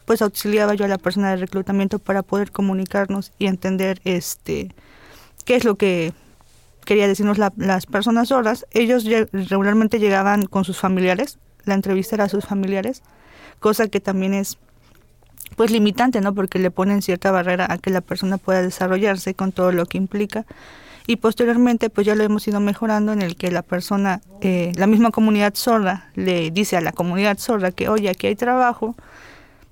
pues 0.05 0.21
auxiliaba 0.21 0.75
yo 0.75 0.85
a 0.85 0.87
la 0.87 0.97
persona 0.97 1.31
de 1.31 1.37
reclutamiento 1.37 1.99
para 1.99 2.21
poder 2.21 2.51
comunicarnos 2.51 3.31
y 3.39 3.47
entender 3.47 4.01
este 4.03 4.75
qué 5.45 5.55
es 5.55 5.63
lo 5.63 5.75
que 5.75 6.13
quería 6.85 7.07
decirnos 7.07 7.37
las 7.37 7.85
personas 7.85 8.29
sordas. 8.29 8.65
Ellos 8.71 9.05
regularmente 9.31 9.99
llegaban 9.99 10.45
con 10.45 10.65
sus 10.65 10.77
familiares, 10.77 11.39
la 11.65 11.73
entrevista 11.73 12.15
era 12.15 12.25
a 12.25 12.29
sus 12.29 12.45
familiares, 12.45 13.01
cosa 13.59 13.87
que 13.87 13.99
también 13.99 14.33
es 14.33 14.57
pues 15.55 15.71
limitante, 15.71 16.19
¿no? 16.21 16.33
Porque 16.33 16.59
le 16.59 16.71
ponen 16.71 17.01
cierta 17.01 17.31
barrera 17.31 17.67
a 17.69 17.77
que 17.77 17.89
la 17.89 18.01
persona 18.01 18.37
pueda 18.37 18.61
desarrollarse 18.61 19.33
con 19.35 19.51
todo 19.51 19.71
lo 19.71 19.85
que 19.85 19.97
implica 19.97 20.45
y 21.07 21.17
posteriormente 21.17 21.89
pues 21.89 22.07
ya 22.07 22.15
lo 22.15 22.23
hemos 22.23 22.47
ido 22.47 22.59
mejorando 22.59 23.11
en 23.11 23.21
el 23.21 23.35
que 23.35 23.51
la 23.51 23.61
persona, 23.61 24.21
eh, 24.41 24.71
la 24.75 24.87
misma 24.87 25.11
comunidad 25.11 25.53
sorda 25.55 26.09
le 26.15 26.51
dice 26.51 26.77
a 26.77 26.81
la 26.81 26.91
comunidad 26.91 27.37
sorda 27.37 27.71
que 27.71 27.89
oye 27.89 28.09
aquí 28.09 28.27
hay 28.27 28.35
trabajo, 28.35 28.95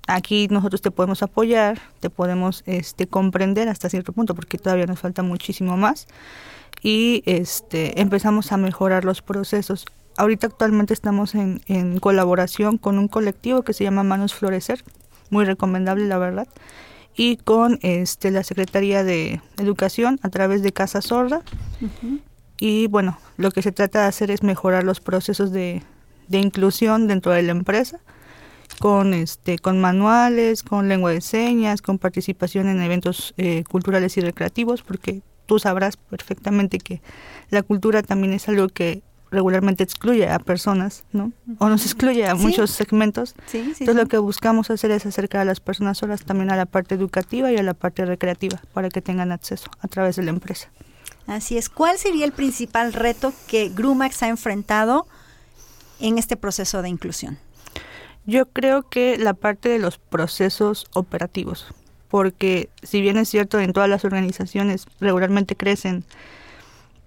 aquí 0.06 0.48
nosotros 0.48 0.82
te 0.82 0.90
podemos 0.90 1.22
apoyar, 1.22 1.80
te 2.00 2.10
podemos 2.10 2.62
este, 2.66 3.06
comprender 3.06 3.68
hasta 3.68 3.88
cierto 3.88 4.12
punto 4.12 4.34
porque 4.34 4.58
todavía 4.58 4.86
nos 4.86 5.00
falta 5.00 5.22
muchísimo 5.22 5.76
más 5.76 6.06
y 6.82 7.22
este, 7.26 8.00
empezamos 8.00 8.52
a 8.52 8.56
mejorar 8.56 9.04
los 9.04 9.22
procesos. 9.22 9.86
Ahorita 10.18 10.48
actualmente 10.48 10.92
estamos 10.92 11.34
en, 11.34 11.62
en 11.66 11.98
colaboración 11.98 12.76
con 12.76 12.98
un 12.98 13.08
colectivo 13.08 13.62
que 13.62 13.72
se 13.72 13.84
llama 13.84 14.02
Manos 14.02 14.34
Florecer, 14.34 14.84
muy 15.30 15.46
recomendable 15.46 16.06
la 16.06 16.18
verdad, 16.18 16.48
y 17.16 17.36
con 17.36 17.78
este, 17.82 18.30
la 18.30 18.42
Secretaría 18.42 19.04
de 19.04 19.40
Educación 19.58 20.18
a 20.22 20.28
través 20.28 20.62
de 20.62 20.72
Casa 20.72 21.02
Sorda. 21.02 21.42
Y 22.58 22.86
bueno, 22.86 23.18
lo 23.36 23.50
que 23.50 23.62
se 23.62 23.72
trata 23.72 24.02
de 24.02 24.08
hacer 24.08 24.30
es 24.30 24.42
mejorar 24.42 24.84
los 24.84 25.00
procesos 25.00 25.52
de, 25.52 25.82
de 26.28 26.38
inclusión 26.38 27.08
dentro 27.08 27.32
de 27.32 27.42
la 27.42 27.52
empresa 27.52 28.00
con 28.78 29.14
este 29.14 29.58
con 29.58 29.80
manuales, 29.80 30.62
con 30.62 30.88
lengua 30.88 31.10
de 31.12 31.20
señas, 31.20 31.82
con 31.82 31.98
participación 31.98 32.68
en 32.68 32.80
eventos 32.80 33.34
eh, 33.36 33.64
culturales 33.70 34.16
y 34.16 34.20
recreativos, 34.20 34.82
porque 34.82 35.22
tú 35.46 35.58
sabrás 35.58 35.96
perfectamente 35.96 36.78
que 36.78 37.02
la 37.50 37.62
cultura 37.62 38.02
también 38.02 38.32
es 38.32 38.48
algo 38.48 38.68
que 38.68 39.02
regularmente 39.32 39.82
excluye 39.82 40.28
a 40.28 40.38
personas, 40.38 41.04
¿no? 41.12 41.32
O 41.58 41.68
nos 41.68 41.84
excluye 41.84 42.26
a 42.26 42.34
muchos 42.34 42.70
segmentos. 42.70 43.34
Entonces 43.52 43.96
lo 43.96 44.06
que 44.06 44.18
buscamos 44.18 44.70
hacer 44.70 44.90
es 44.90 45.06
acercar 45.06 45.40
a 45.40 45.44
las 45.44 45.58
personas 45.58 45.98
solas 45.98 46.24
también 46.24 46.50
a 46.50 46.56
la 46.56 46.66
parte 46.66 46.94
educativa 46.94 47.50
y 47.50 47.56
a 47.56 47.62
la 47.62 47.74
parte 47.74 48.04
recreativa 48.04 48.60
para 48.74 48.90
que 48.90 49.00
tengan 49.00 49.32
acceso 49.32 49.70
a 49.80 49.88
través 49.88 50.16
de 50.16 50.22
la 50.22 50.30
empresa. 50.30 50.68
Así 51.26 51.56
es. 51.56 51.70
¿Cuál 51.70 51.98
sería 51.98 52.26
el 52.26 52.32
principal 52.32 52.92
reto 52.92 53.32
que 53.48 53.70
Grumax 53.70 54.22
ha 54.22 54.28
enfrentado 54.28 55.06
en 55.98 56.18
este 56.18 56.36
proceso 56.36 56.82
de 56.82 56.90
inclusión? 56.90 57.38
Yo 58.26 58.46
creo 58.46 58.88
que 58.88 59.16
la 59.16 59.34
parte 59.34 59.70
de 59.70 59.78
los 59.78 59.98
procesos 59.98 60.86
operativos, 60.92 61.72
porque 62.08 62.68
si 62.82 63.00
bien 63.00 63.16
es 63.16 63.30
cierto 63.30 63.58
en 63.58 63.72
todas 63.72 63.88
las 63.88 64.04
organizaciones 64.04 64.86
regularmente 65.00 65.56
crecen 65.56 66.04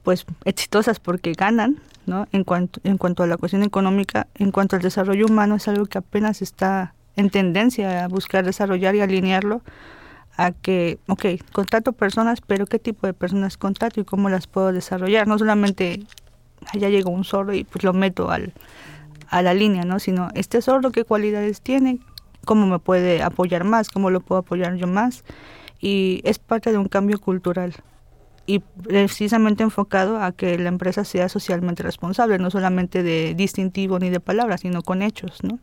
pues 0.05 0.25
exitosas 0.45 0.99
porque 0.99 1.33
ganan, 1.33 1.81
¿no? 2.05 2.27
En 2.31 2.43
cuanto, 2.45 2.79
en 2.83 2.97
cuanto 2.97 3.23
a 3.23 3.27
la 3.27 3.37
cuestión 3.37 3.63
económica, 3.63 4.27
en 4.35 4.51
cuanto 4.51 4.75
al 4.77 4.83
desarrollo 4.83 5.25
humano, 5.25 5.55
es 5.55 5.67
algo 5.67 5.87
que 5.87 5.97
apenas 5.97 6.43
está 6.43 6.93
en 7.15 7.31
tendencia 7.31 8.05
a 8.05 8.07
buscar 8.07 8.45
desarrollar 8.45 8.95
y 8.95 9.01
alinearlo 9.01 9.61
a 10.37 10.51
que, 10.51 10.99
ok, 11.07 11.25
contrato 11.51 11.91
personas, 11.91 12.39
pero 12.41 12.67
qué 12.67 12.77
tipo 12.77 13.07
de 13.07 13.13
personas 13.13 13.57
contrato 13.57 13.99
y 13.99 14.05
cómo 14.05 14.29
las 14.29 14.45
puedo 14.45 14.71
desarrollar. 14.71 15.27
No 15.27 15.39
solamente 15.39 16.03
allá 16.71 16.89
llegó 16.89 17.09
un 17.09 17.23
solo 17.23 17.53
y 17.53 17.63
pues 17.63 17.83
lo 17.83 17.93
meto 17.93 18.29
al, 18.29 18.53
a 19.29 19.41
la 19.41 19.55
línea, 19.55 19.85
¿no? 19.85 19.97
Sino, 19.97 20.29
este 20.35 20.61
sordo, 20.61 20.91
¿qué 20.91 21.03
cualidades 21.03 21.61
tiene? 21.61 21.97
¿Cómo 22.45 22.67
me 22.67 22.77
puede 22.77 23.23
apoyar 23.23 23.63
más? 23.63 23.89
¿Cómo 23.89 24.11
lo 24.11 24.19
puedo 24.19 24.41
apoyar 24.41 24.75
yo 24.75 24.85
más? 24.85 25.23
Y 25.79 26.21
es 26.25 26.37
parte 26.37 26.71
de 26.71 26.77
un 26.77 26.89
cambio 26.89 27.19
cultural 27.19 27.73
y 28.45 28.60
precisamente 28.60 29.63
enfocado 29.63 30.21
a 30.21 30.31
que 30.31 30.58
la 30.58 30.69
empresa 30.69 31.03
sea 31.03 31.29
socialmente 31.29 31.84
responsable, 31.84 32.38
no 32.38 32.51
solamente 32.51 33.03
de 33.03 33.34
distintivo 33.36 33.99
ni 33.99 34.10
de 34.10 34.19
palabras, 34.19 34.62
sino 34.62 34.81
con 34.81 35.01
hechos, 35.01 35.43
¿no? 35.43 35.60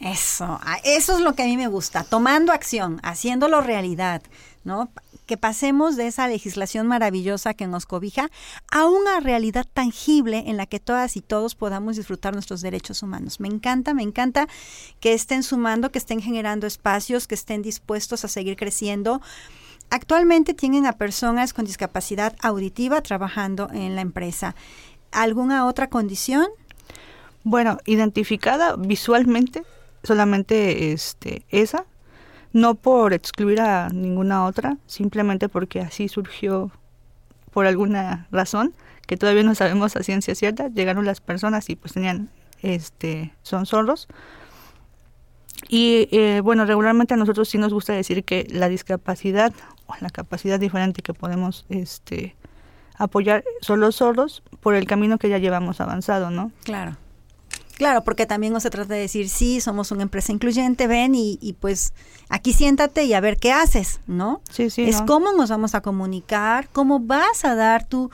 Eso, 0.00 0.60
eso 0.84 1.16
es 1.16 1.20
lo 1.20 1.34
que 1.34 1.44
a 1.44 1.46
mí 1.46 1.56
me 1.56 1.68
gusta, 1.68 2.04
tomando 2.04 2.52
acción, 2.52 3.00
haciéndolo 3.02 3.60
realidad, 3.60 4.22
¿no? 4.64 4.90
Que 5.24 5.38
pasemos 5.38 5.96
de 5.96 6.08
esa 6.08 6.28
legislación 6.28 6.86
maravillosa 6.86 7.54
que 7.54 7.66
nos 7.66 7.86
cobija 7.86 8.28
a 8.70 8.86
una 8.86 9.20
realidad 9.20 9.66
tangible 9.72 10.44
en 10.46 10.58
la 10.58 10.66
que 10.66 10.80
todas 10.80 11.16
y 11.16 11.22
todos 11.22 11.54
podamos 11.54 11.96
disfrutar 11.96 12.34
nuestros 12.34 12.60
derechos 12.60 13.02
humanos. 13.02 13.40
Me 13.40 13.48
encanta, 13.48 13.94
me 13.94 14.02
encanta 14.02 14.46
que 15.00 15.14
estén 15.14 15.42
sumando, 15.42 15.90
que 15.90 15.98
estén 15.98 16.20
generando 16.20 16.66
espacios, 16.66 17.26
que 17.26 17.36
estén 17.36 17.62
dispuestos 17.62 18.24
a 18.24 18.28
seguir 18.28 18.56
creciendo. 18.56 19.22
Actualmente 19.94 20.54
tienen 20.54 20.86
a 20.86 20.94
personas 20.94 21.52
con 21.52 21.66
discapacidad 21.66 22.34
auditiva 22.42 23.00
trabajando 23.00 23.68
en 23.72 23.94
la 23.94 24.00
empresa. 24.00 24.56
¿Alguna 25.12 25.66
otra 25.66 25.88
condición? 25.88 26.48
Bueno, 27.44 27.78
identificada 27.86 28.74
visualmente 28.74 29.62
solamente 30.02 30.90
este, 30.90 31.46
esa, 31.48 31.84
no 32.52 32.74
por 32.74 33.12
excluir 33.12 33.60
a 33.60 33.88
ninguna 33.88 34.46
otra, 34.46 34.78
simplemente 34.86 35.48
porque 35.48 35.80
así 35.80 36.08
surgió 36.08 36.72
por 37.52 37.66
alguna 37.66 38.26
razón 38.32 38.74
que 39.06 39.16
todavía 39.16 39.44
no 39.44 39.54
sabemos 39.54 39.94
a 39.94 40.02
ciencia 40.02 40.34
cierta, 40.34 40.66
llegaron 40.70 41.04
las 41.04 41.20
personas 41.20 41.70
y 41.70 41.76
pues 41.76 41.92
tenían, 41.92 42.30
este, 42.62 43.32
son 43.42 43.64
sordos. 43.64 44.08
Y 45.68 46.08
eh, 46.10 46.40
bueno, 46.42 46.64
regularmente 46.66 47.14
a 47.14 47.16
nosotros 47.16 47.48
sí 47.48 47.58
nos 47.58 47.72
gusta 47.72 47.92
decir 47.92 48.24
que 48.24 48.44
la 48.50 48.68
discapacidad 48.68 49.54
o 49.86 49.94
la 50.00 50.10
capacidad 50.10 50.58
diferente 50.58 51.02
que 51.02 51.14
podemos 51.14 51.66
este, 51.68 52.36
apoyar 52.96 53.44
son 53.60 53.80
los 53.80 53.96
sordos 53.96 54.42
por 54.60 54.74
el 54.74 54.86
camino 54.86 55.18
que 55.18 55.28
ya 55.28 55.38
llevamos 55.38 55.80
avanzado, 55.80 56.30
¿no? 56.30 56.52
Claro. 56.64 56.96
Claro, 57.76 58.04
porque 58.04 58.24
también 58.24 58.52
no 58.52 58.60
se 58.60 58.70
trata 58.70 58.94
de 58.94 59.00
decir, 59.00 59.28
sí, 59.28 59.60
somos 59.60 59.90
una 59.90 60.02
empresa 60.02 60.30
incluyente, 60.30 60.86
ven 60.86 61.16
y, 61.16 61.38
y 61.40 61.54
pues 61.54 61.92
aquí 62.28 62.52
siéntate 62.52 63.04
y 63.04 63.14
a 63.14 63.20
ver 63.20 63.36
qué 63.36 63.50
haces, 63.50 64.00
¿no? 64.06 64.40
Sí, 64.48 64.70
sí. 64.70 64.84
Es 64.84 65.02
cómo 65.02 65.32
nos 65.32 65.50
vamos 65.50 65.74
a 65.74 65.80
comunicar, 65.80 66.68
cómo 66.72 67.00
vas 67.00 67.44
a 67.44 67.56
dar 67.56 67.84
tu, 67.84 68.12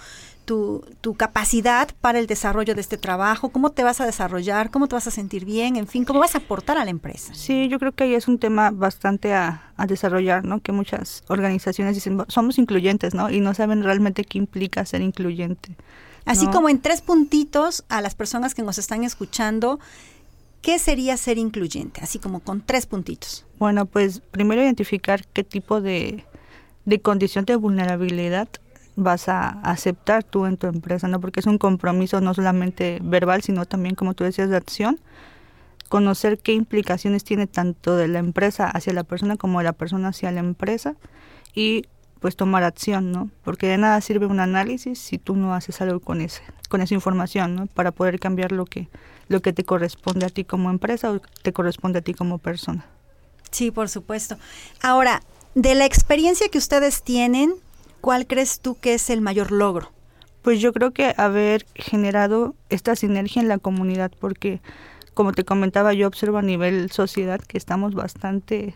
tu, 0.51 0.85
tu, 1.01 1.15
capacidad 1.15 1.89
para 2.01 2.19
el 2.19 2.27
desarrollo 2.27 2.75
de 2.75 2.81
este 2.81 2.99
trabajo, 2.99 3.51
cómo 3.51 3.71
te 3.71 3.85
vas 3.85 4.01
a 4.01 4.05
desarrollar, 4.05 4.73
cómo 4.73 4.89
te 4.89 4.97
vas 4.97 5.07
a 5.07 5.13
sentir 5.13 5.45
bien, 5.45 5.77
en 5.77 5.87
fin, 5.87 6.05
cómo 6.05 6.19
vas 6.19 6.35
a 6.35 6.39
aportar 6.39 6.77
a 6.77 6.85
la 6.85 6.91
empresa. 6.91 7.33
Sí, 7.37 7.69
yo 7.69 7.79
creo 7.79 7.93
que 7.93 8.03
ahí 8.03 8.15
es 8.15 8.27
un 8.27 8.41
tema 8.41 8.73
bastante 8.73 9.33
a, 9.33 9.71
a 9.77 9.87
desarrollar, 9.87 10.45
¿no? 10.45 10.59
Que 10.59 10.73
muchas 10.73 11.23
organizaciones 11.29 11.95
dicen, 11.95 12.25
somos 12.27 12.59
incluyentes, 12.59 13.15
¿no? 13.15 13.31
Y 13.31 13.39
no 13.39 13.55
saben 13.55 13.85
realmente 13.85 14.25
qué 14.25 14.39
implica 14.39 14.85
ser 14.85 15.03
incluyente. 15.03 15.77
Así 16.25 16.49
como 16.49 16.69
en 16.69 16.81
tres 16.81 17.01
puntitos 17.01 17.85
a 17.89 18.01
las 18.01 18.17
personas 18.17 18.53
que 18.53 18.63
nos 18.63 18.77
están 18.79 19.05
escuchando, 19.05 19.79
¿qué 20.63 20.81
sería 20.81 21.17
ser 21.17 21.39
incluyente? 21.39 22.01
Así 22.03 22.19
como 22.19 22.41
con 22.41 22.61
tres 22.61 22.87
puntitos. 22.87 23.47
Bueno, 23.61 23.87
pues 23.87 24.21
primero 24.33 24.61
identificar 24.61 25.25
qué 25.29 25.45
tipo 25.45 25.81
de, 25.81 26.25
de 26.87 27.01
condición 27.01 27.45
de 27.45 27.55
vulnerabilidad 27.55 28.49
vas 28.97 29.29
a 29.29 29.49
aceptar 29.63 30.25
tú 30.25 30.47
en 30.47 30.57
tu 30.57 30.67
empresa, 30.67 31.09
¿no? 31.09 31.21
Porque 31.21 31.41
es 31.41 31.47
un 31.47 31.59
compromiso 31.59 32.21
no 32.21 32.35
solamente 32.35 32.99
verbal, 33.03 33.43
sino 33.43 33.65
también, 33.67 33.95
como 33.95 34.15
tú 34.15 34.25
decías, 34.25 34.51
de 34.51 34.57
acción. 34.57 35.01
Conocer 35.89 36.39
qué 36.39 36.53
implicaciones 36.53 37.25
tiene 37.25 37.47
tanto 37.47 37.97
de 37.97 38.09
la 38.09 38.19
empresa 38.21 38.69
hacia 38.69 38.93
la 38.93 39.05
persona 39.05 39.37
como 39.37 39.59
de 39.59 39.65
la 39.65 39.73
persona 39.73 40.09
hacia 40.09 40.31
la 40.31 40.41
empresa 40.41 40.95
y 41.55 41.85
pues 42.21 42.37
tomar 42.37 42.63
acción, 42.63 43.11
¿no? 43.11 43.31
Porque 43.43 43.67
de 43.67 43.79
nada 43.79 44.01
sirve 44.01 44.27
un 44.27 44.41
análisis 44.41 44.99
si 44.99 45.19
tú 45.19 45.35
no 45.35 45.55
haces 45.55 45.81
algo 45.81 46.01
con 46.01 46.21
ese, 46.21 46.43
con 46.69 46.83
esa 46.83 46.95
información, 46.95 47.57
¿no? 47.57 47.67
Para 47.67 47.91
poder 47.91 48.21
cambiar 48.21 48.53
lo 48.53 48.67
que, 48.67 48.89
lo 49.29 49.41
que 49.41 49.53
te 49.53 49.65
corresponde 49.65 50.27
a 50.27 50.29
ti 50.29 50.45
como 50.45 50.71
empresa 50.71 51.11
o 51.11 51.21
te 51.43 51.53
corresponde 51.53 52.01
a 52.01 52.03
ti 52.03 52.15
como 52.15 52.39
persona. 52.39 52.87
Sí, 53.51 53.71
por 53.71 53.89
supuesto. 53.89 54.37
Ahora, 54.83 55.23
de 55.55 55.75
la 55.75 55.87
experiencia 55.87 56.49
que 56.49 56.59
ustedes 56.59 57.03
tienen, 57.03 57.55
¿cuál 58.01 58.27
crees 58.27 58.61
tú 58.61 58.77
que 58.81 58.95
es 58.95 59.11
el 59.11 59.21
mayor 59.21 59.53
logro? 59.53 59.93
Pues 60.43 60.61
yo 60.61 60.73
creo 60.73 60.93
que 60.93 61.15
haber 61.17 61.67
generado 61.75 62.55
esta 62.71 62.97
sinergia 62.97 63.43
en 63.43 63.49
la 63.49 63.59
comunidad, 63.59 64.11
porque 64.19 64.61
como 65.15 65.33
te 65.33 65.45
comentaba, 65.45 65.93
yo 65.93 66.07
observo 66.07 66.39
a 66.39 66.43
nivel 66.43 66.91
sociedad 66.91 67.41
que 67.41 67.59
estamos 67.59 67.95
bastante 67.95 68.75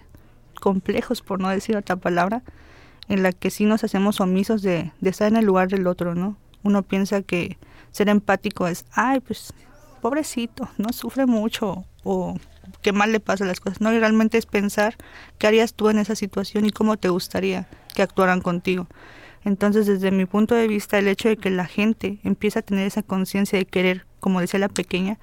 complejos, 0.61 1.23
por 1.23 1.41
no 1.41 1.49
decir 1.49 1.77
otra 1.77 1.97
palabra, 1.97 2.43
en 3.09 3.23
la 3.23 3.33
que 3.33 3.51
sí 3.51 3.65
nos 3.65 3.85
hacemos 3.85 4.21
omisos 4.21 4.63
de, 4.63 4.93
estar 5.03 5.29
en 5.29 5.37
el 5.37 5.45
lugar 5.45 5.69
del 5.69 5.87
otro, 5.87 6.15
¿no? 6.15 6.37
Uno 6.63 6.83
piensa 6.83 7.23
que 7.23 7.59
ser 7.91 8.09
empático 8.09 8.67
es, 8.67 8.85
ay, 8.93 9.21
pues 9.21 9.53
pobrecito, 10.01 10.69
no 10.77 10.93
sufre 10.93 11.27
mucho 11.27 11.85
o 12.03 12.37
qué 12.83 12.93
mal 12.93 13.13
le 13.13 13.21
pasa 13.21 13.45
las 13.45 13.61
cosas. 13.61 13.81
No, 13.81 13.93
y 13.93 13.99
realmente 13.99 14.39
es 14.39 14.47
pensar 14.47 14.97
qué 15.39 15.47
harías 15.47 15.75
tú 15.75 15.89
en 15.89 15.99
esa 15.99 16.15
situación 16.15 16.67
y 16.67 16.71
cómo 16.71 16.97
te 16.97 17.09
gustaría 17.09 17.69
que 17.95 18.03
actuaran 18.03 18.43
contigo. 18.43 18.87
Entonces, 19.45 19.87
desde 19.87 20.11
mi 20.11 20.27
punto 20.27 20.55
de 20.55 20.69
vista, 20.69 20.99
el 20.99 21.09
hecho 21.09 21.29
de 21.29 21.37
que 21.37 21.51
la 21.51 21.67
gente 21.67 22.19
empiece 22.25 22.59
a 22.59 22.63
tener 22.63 22.87
esa 22.87 23.03
conciencia 23.03 23.59
de 23.59 23.67
querer, 23.67 24.07
como 24.21 24.41
decía 24.41 24.61
la 24.61 24.69
pequeña, 24.69 25.19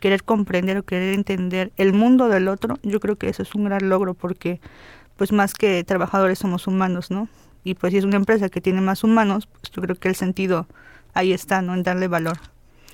querer 0.00 0.24
comprender 0.24 0.78
o 0.78 0.82
querer 0.82 1.14
entender 1.14 1.72
el 1.76 1.92
mundo 1.92 2.28
del 2.28 2.48
otro, 2.48 2.78
yo 2.82 3.00
creo 3.00 3.16
que 3.16 3.28
eso 3.28 3.42
es 3.42 3.54
un 3.54 3.64
gran 3.64 3.88
logro 3.88 4.14
porque 4.14 4.60
pues 5.16 5.32
más 5.32 5.54
que 5.54 5.82
trabajadores 5.84 6.38
somos 6.38 6.66
humanos, 6.66 7.10
¿no? 7.10 7.28
Y 7.64 7.74
pues 7.74 7.92
si 7.92 7.98
es 7.98 8.04
una 8.04 8.16
empresa 8.16 8.48
que 8.48 8.60
tiene 8.60 8.80
más 8.80 9.02
humanos, 9.02 9.46
pues 9.46 9.70
yo 9.72 9.82
creo 9.82 9.96
que 9.96 10.08
el 10.08 10.14
sentido 10.14 10.66
ahí 11.14 11.32
está, 11.32 11.62
¿no? 11.62 11.74
En 11.74 11.82
darle 11.82 12.08
valor. 12.08 12.38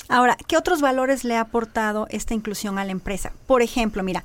Ahora, 0.09 0.37
¿qué 0.47 0.57
otros 0.57 0.81
valores 0.81 1.25
le 1.25 1.37
ha 1.37 1.41
aportado 1.41 2.07
esta 2.11 2.35
inclusión 2.35 2.79
a 2.79 2.85
la 2.85 2.93
empresa? 2.93 3.33
Por 3.47 3.63
ejemplo, 3.63 4.03
mira, 4.03 4.25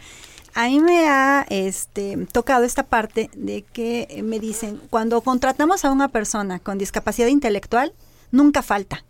a 0.58 0.70
mí 0.70 0.80
me 0.80 1.08
ha 1.08 1.46
este, 1.52 2.18
tocado 2.32 2.64
esta 2.64 2.82
parte 2.82 3.30
de 3.36 3.62
que 3.62 4.24
me 4.24 4.40
dicen, 4.40 4.82
cuando 4.90 5.22
contratamos 5.22 5.86
a 5.86 5.92
una 5.92 6.08
persona 6.08 6.58
con 6.58 6.80
discapacidad 6.80 7.28
intelectual, 7.28 7.94
nunca 8.32 8.64
falta. 8.64 9.06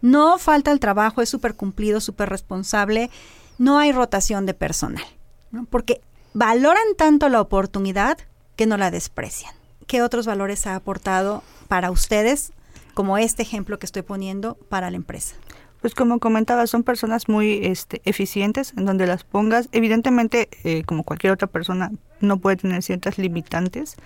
No 0.00 0.38
falta 0.38 0.72
el 0.72 0.80
trabajo, 0.80 1.20
es 1.20 1.28
súper 1.28 1.56
cumplido, 1.56 2.00
súper 2.00 2.30
responsable, 2.30 3.10
no 3.58 3.78
hay 3.78 3.92
rotación 3.92 4.46
de 4.46 4.54
personal, 4.54 5.04
¿no? 5.50 5.66
porque 5.66 6.00
valoran 6.32 6.94
tanto 6.96 7.28
la 7.28 7.42
oportunidad 7.42 8.16
que 8.56 8.64
no 8.64 8.78
la 8.78 8.90
desprecian. 8.90 9.52
¿Qué 9.86 10.00
otros 10.00 10.24
valores 10.24 10.66
ha 10.66 10.74
aportado 10.74 11.42
para 11.68 11.90
ustedes, 11.90 12.52
como 12.94 13.18
este 13.18 13.42
ejemplo 13.42 13.78
que 13.78 13.84
estoy 13.84 14.00
poniendo, 14.00 14.54
para 14.70 14.90
la 14.90 14.96
empresa? 14.96 15.34
Pues 15.80 15.94
como 15.94 16.18
comentaba, 16.18 16.66
son 16.66 16.82
personas 16.82 17.28
muy 17.28 17.60
este, 17.62 18.02
eficientes 18.04 18.72
en 18.76 18.84
donde 18.84 19.06
las 19.06 19.24
pongas. 19.24 19.68
Evidentemente, 19.72 20.48
eh, 20.64 20.82
como 20.84 21.04
cualquier 21.04 21.32
otra 21.32 21.46
persona, 21.46 21.92
no 22.20 22.38
puede 22.38 22.56
tener 22.56 22.82
ciertas 22.82 23.18
limitantes. 23.18 23.96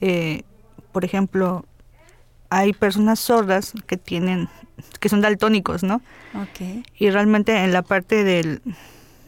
Eh, 0.00 0.42
por 0.92 1.04
ejemplo, 1.04 1.64
hay 2.50 2.72
personas 2.72 3.20
sordas 3.20 3.72
que 3.86 3.96
tienen, 3.96 4.48
que 5.00 5.08
son 5.08 5.22
daltónicos, 5.22 5.82
¿no? 5.82 6.02
Okay. 6.50 6.84
Y 6.98 7.10
realmente 7.10 7.56
en 7.64 7.72
la 7.72 7.82
parte 7.82 8.22
del, 8.22 8.60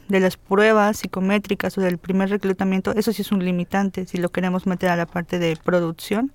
de 0.09 0.21
las 0.21 0.37
pruebas 0.37 0.99
psicométricas 0.99 1.77
o 1.79 1.81
del 1.81 1.99
primer 1.99 2.29
reclutamiento, 2.29 2.93
eso 2.95 3.13
sí 3.13 3.23
es 3.23 3.33
un 3.33 3.45
limitante 3.45 4.07
si 4.07 4.19
lo 4.19 4.29
queremos 4.29 4.67
meter 4.67 4.91
a 4.91 4.97
la 4.97 5.07
parte 5.07 5.39
de 5.39 5.57
producción, 5.57 6.33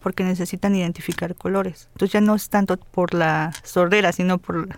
porque 0.00 0.24
necesitan 0.24 0.74
identificar 0.74 1.34
colores. 1.34 1.88
Entonces 1.92 2.12
ya 2.12 2.20
no 2.20 2.34
es 2.34 2.48
tanto 2.48 2.76
por 2.76 3.14
la 3.14 3.52
sordera, 3.62 4.12
sino 4.12 4.38
por 4.38 4.68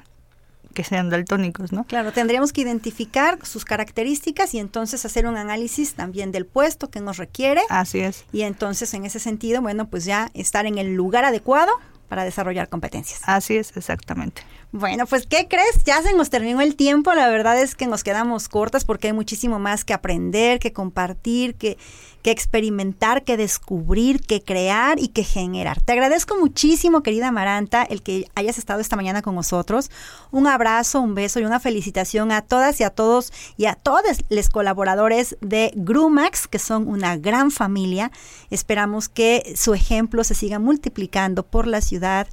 que 0.74 0.84
sean 0.84 1.08
daltónicos, 1.08 1.72
¿no? 1.72 1.84
Claro, 1.84 2.12
tendríamos 2.12 2.52
que 2.52 2.60
identificar 2.60 3.38
sus 3.44 3.64
características 3.64 4.52
y 4.54 4.58
entonces 4.58 5.04
hacer 5.04 5.26
un 5.26 5.36
análisis 5.36 5.94
también 5.94 6.32
del 6.32 6.44
puesto 6.44 6.90
que 6.90 7.00
nos 7.00 7.16
requiere. 7.16 7.62
Así 7.70 8.00
es. 8.00 8.24
Y 8.32 8.42
entonces 8.42 8.92
en 8.92 9.06
ese 9.06 9.18
sentido, 9.20 9.62
bueno, 9.62 9.88
pues 9.88 10.04
ya 10.04 10.30
estar 10.34 10.66
en 10.66 10.76
el 10.78 10.94
lugar 10.94 11.24
adecuado 11.24 11.72
para 12.08 12.24
desarrollar 12.24 12.68
competencias. 12.68 13.20
Así 13.24 13.56
es, 13.56 13.76
exactamente. 13.76 14.42
Bueno, 14.76 15.06
pues 15.06 15.28
¿qué 15.28 15.46
crees? 15.46 15.84
Ya 15.84 16.02
se 16.02 16.14
nos 16.14 16.30
terminó 16.30 16.60
el 16.60 16.74
tiempo, 16.74 17.14
la 17.14 17.28
verdad 17.28 17.56
es 17.60 17.76
que 17.76 17.86
nos 17.86 18.02
quedamos 18.02 18.48
cortas 18.48 18.84
porque 18.84 19.06
hay 19.06 19.12
muchísimo 19.12 19.60
más 19.60 19.84
que 19.84 19.94
aprender, 19.94 20.58
que 20.58 20.72
compartir, 20.72 21.54
que, 21.54 21.78
que 22.22 22.32
experimentar, 22.32 23.22
que 23.22 23.36
descubrir, 23.36 24.20
que 24.20 24.42
crear 24.42 24.98
y 24.98 25.10
que 25.10 25.22
generar. 25.22 25.80
Te 25.80 25.92
agradezco 25.92 26.36
muchísimo, 26.36 27.04
querida 27.04 27.30
Maranta, 27.30 27.84
el 27.84 28.02
que 28.02 28.26
hayas 28.34 28.58
estado 28.58 28.80
esta 28.80 28.96
mañana 28.96 29.22
con 29.22 29.36
nosotros. 29.36 29.92
Un 30.32 30.48
abrazo, 30.48 31.00
un 31.00 31.14
beso 31.14 31.38
y 31.38 31.44
una 31.44 31.60
felicitación 31.60 32.32
a 32.32 32.42
todas 32.42 32.80
y 32.80 32.82
a 32.82 32.90
todos 32.90 33.32
y 33.56 33.66
a 33.66 33.76
todos 33.76 34.02
los 34.28 34.48
colaboradores 34.48 35.36
de 35.40 35.70
Grumax, 35.76 36.48
que 36.48 36.58
son 36.58 36.88
una 36.88 37.16
gran 37.16 37.52
familia. 37.52 38.10
Esperamos 38.50 39.08
que 39.08 39.54
su 39.56 39.72
ejemplo 39.72 40.24
se 40.24 40.34
siga 40.34 40.58
multiplicando 40.58 41.44
por 41.44 41.68
la 41.68 41.80
ciudad 41.80 42.26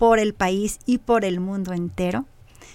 por 0.00 0.18
el 0.18 0.32
país 0.32 0.78
y 0.86 0.96
por 0.96 1.26
el 1.26 1.40
mundo 1.40 1.74
entero. 1.74 2.24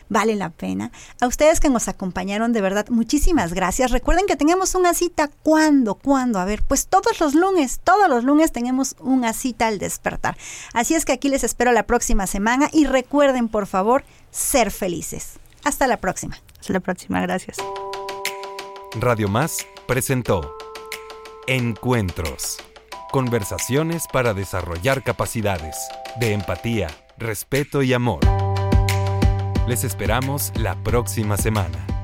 vale 0.10 0.36
la 0.36 0.52
pena. 0.52 0.92
A 1.20 1.26
ustedes 1.26 1.60
que 1.60 1.72
nos 1.72 1.88
acompañaron, 1.88 2.54
de 2.54 2.62
verdad, 2.62 2.88
muchísimas 2.90 3.52
gracias. 3.56 3.90
Recuerden 3.90 4.28
que 4.28 4.36
tenemos 4.36 4.76
una 4.76 4.94
cita. 4.94 5.32
¿Cuándo? 5.42 5.96
¿Cuándo? 5.96 6.38
A 6.38 6.46
ver, 6.46 6.62
pues 6.62 6.86
todos 6.86 7.20
los 7.20 7.34
lunes, 7.34 7.82
todos 7.84 8.08
los 8.08 8.24
lunes 8.24 8.52
tenemos 8.52 8.96
una 9.00 9.34
cita 9.34 9.66
al 9.66 9.80
despertar. 9.80 10.38
Así 10.74 10.94
es 10.94 11.04
que 11.04 11.14
aquí 11.14 11.28
les 11.30 11.44
espero 11.44 11.72
la 11.72 11.88
próxima 11.88 12.28
semana 12.28 12.70
y 12.72 12.86
recuerden, 12.86 13.48
por 13.48 13.66
favor, 13.66 14.04
ser 14.30 14.70
felices. 14.70 15.40
Hasta 15.64 15.88
la 15.88 15.98
próxima. 15.98 16.38
Hasta 16.60 16.74
la 16.74 16.80
próxima, 16.80 17.20
gracias. 17.22 17.58
Radio 19.00 19.28
Más 19.30 19.66
presentó 19.88 20.56
Encuentros. 21.48 22.60
Conversaciones 23.12 24.06
para 24.14 24.36
desarrollar 24.36 25.02
capacidades 25.02 25.76
de 26.20 26.34
empatía, 26.34 26.90
respeto 27.18 27.82
y 27.82 27.94
amor. 27.94 28.20
Les 29.68 29.84
esperamos 29.84 30.52
la 30.58 30.76
próxima 30.84 31.38
semana. 31.38 31.95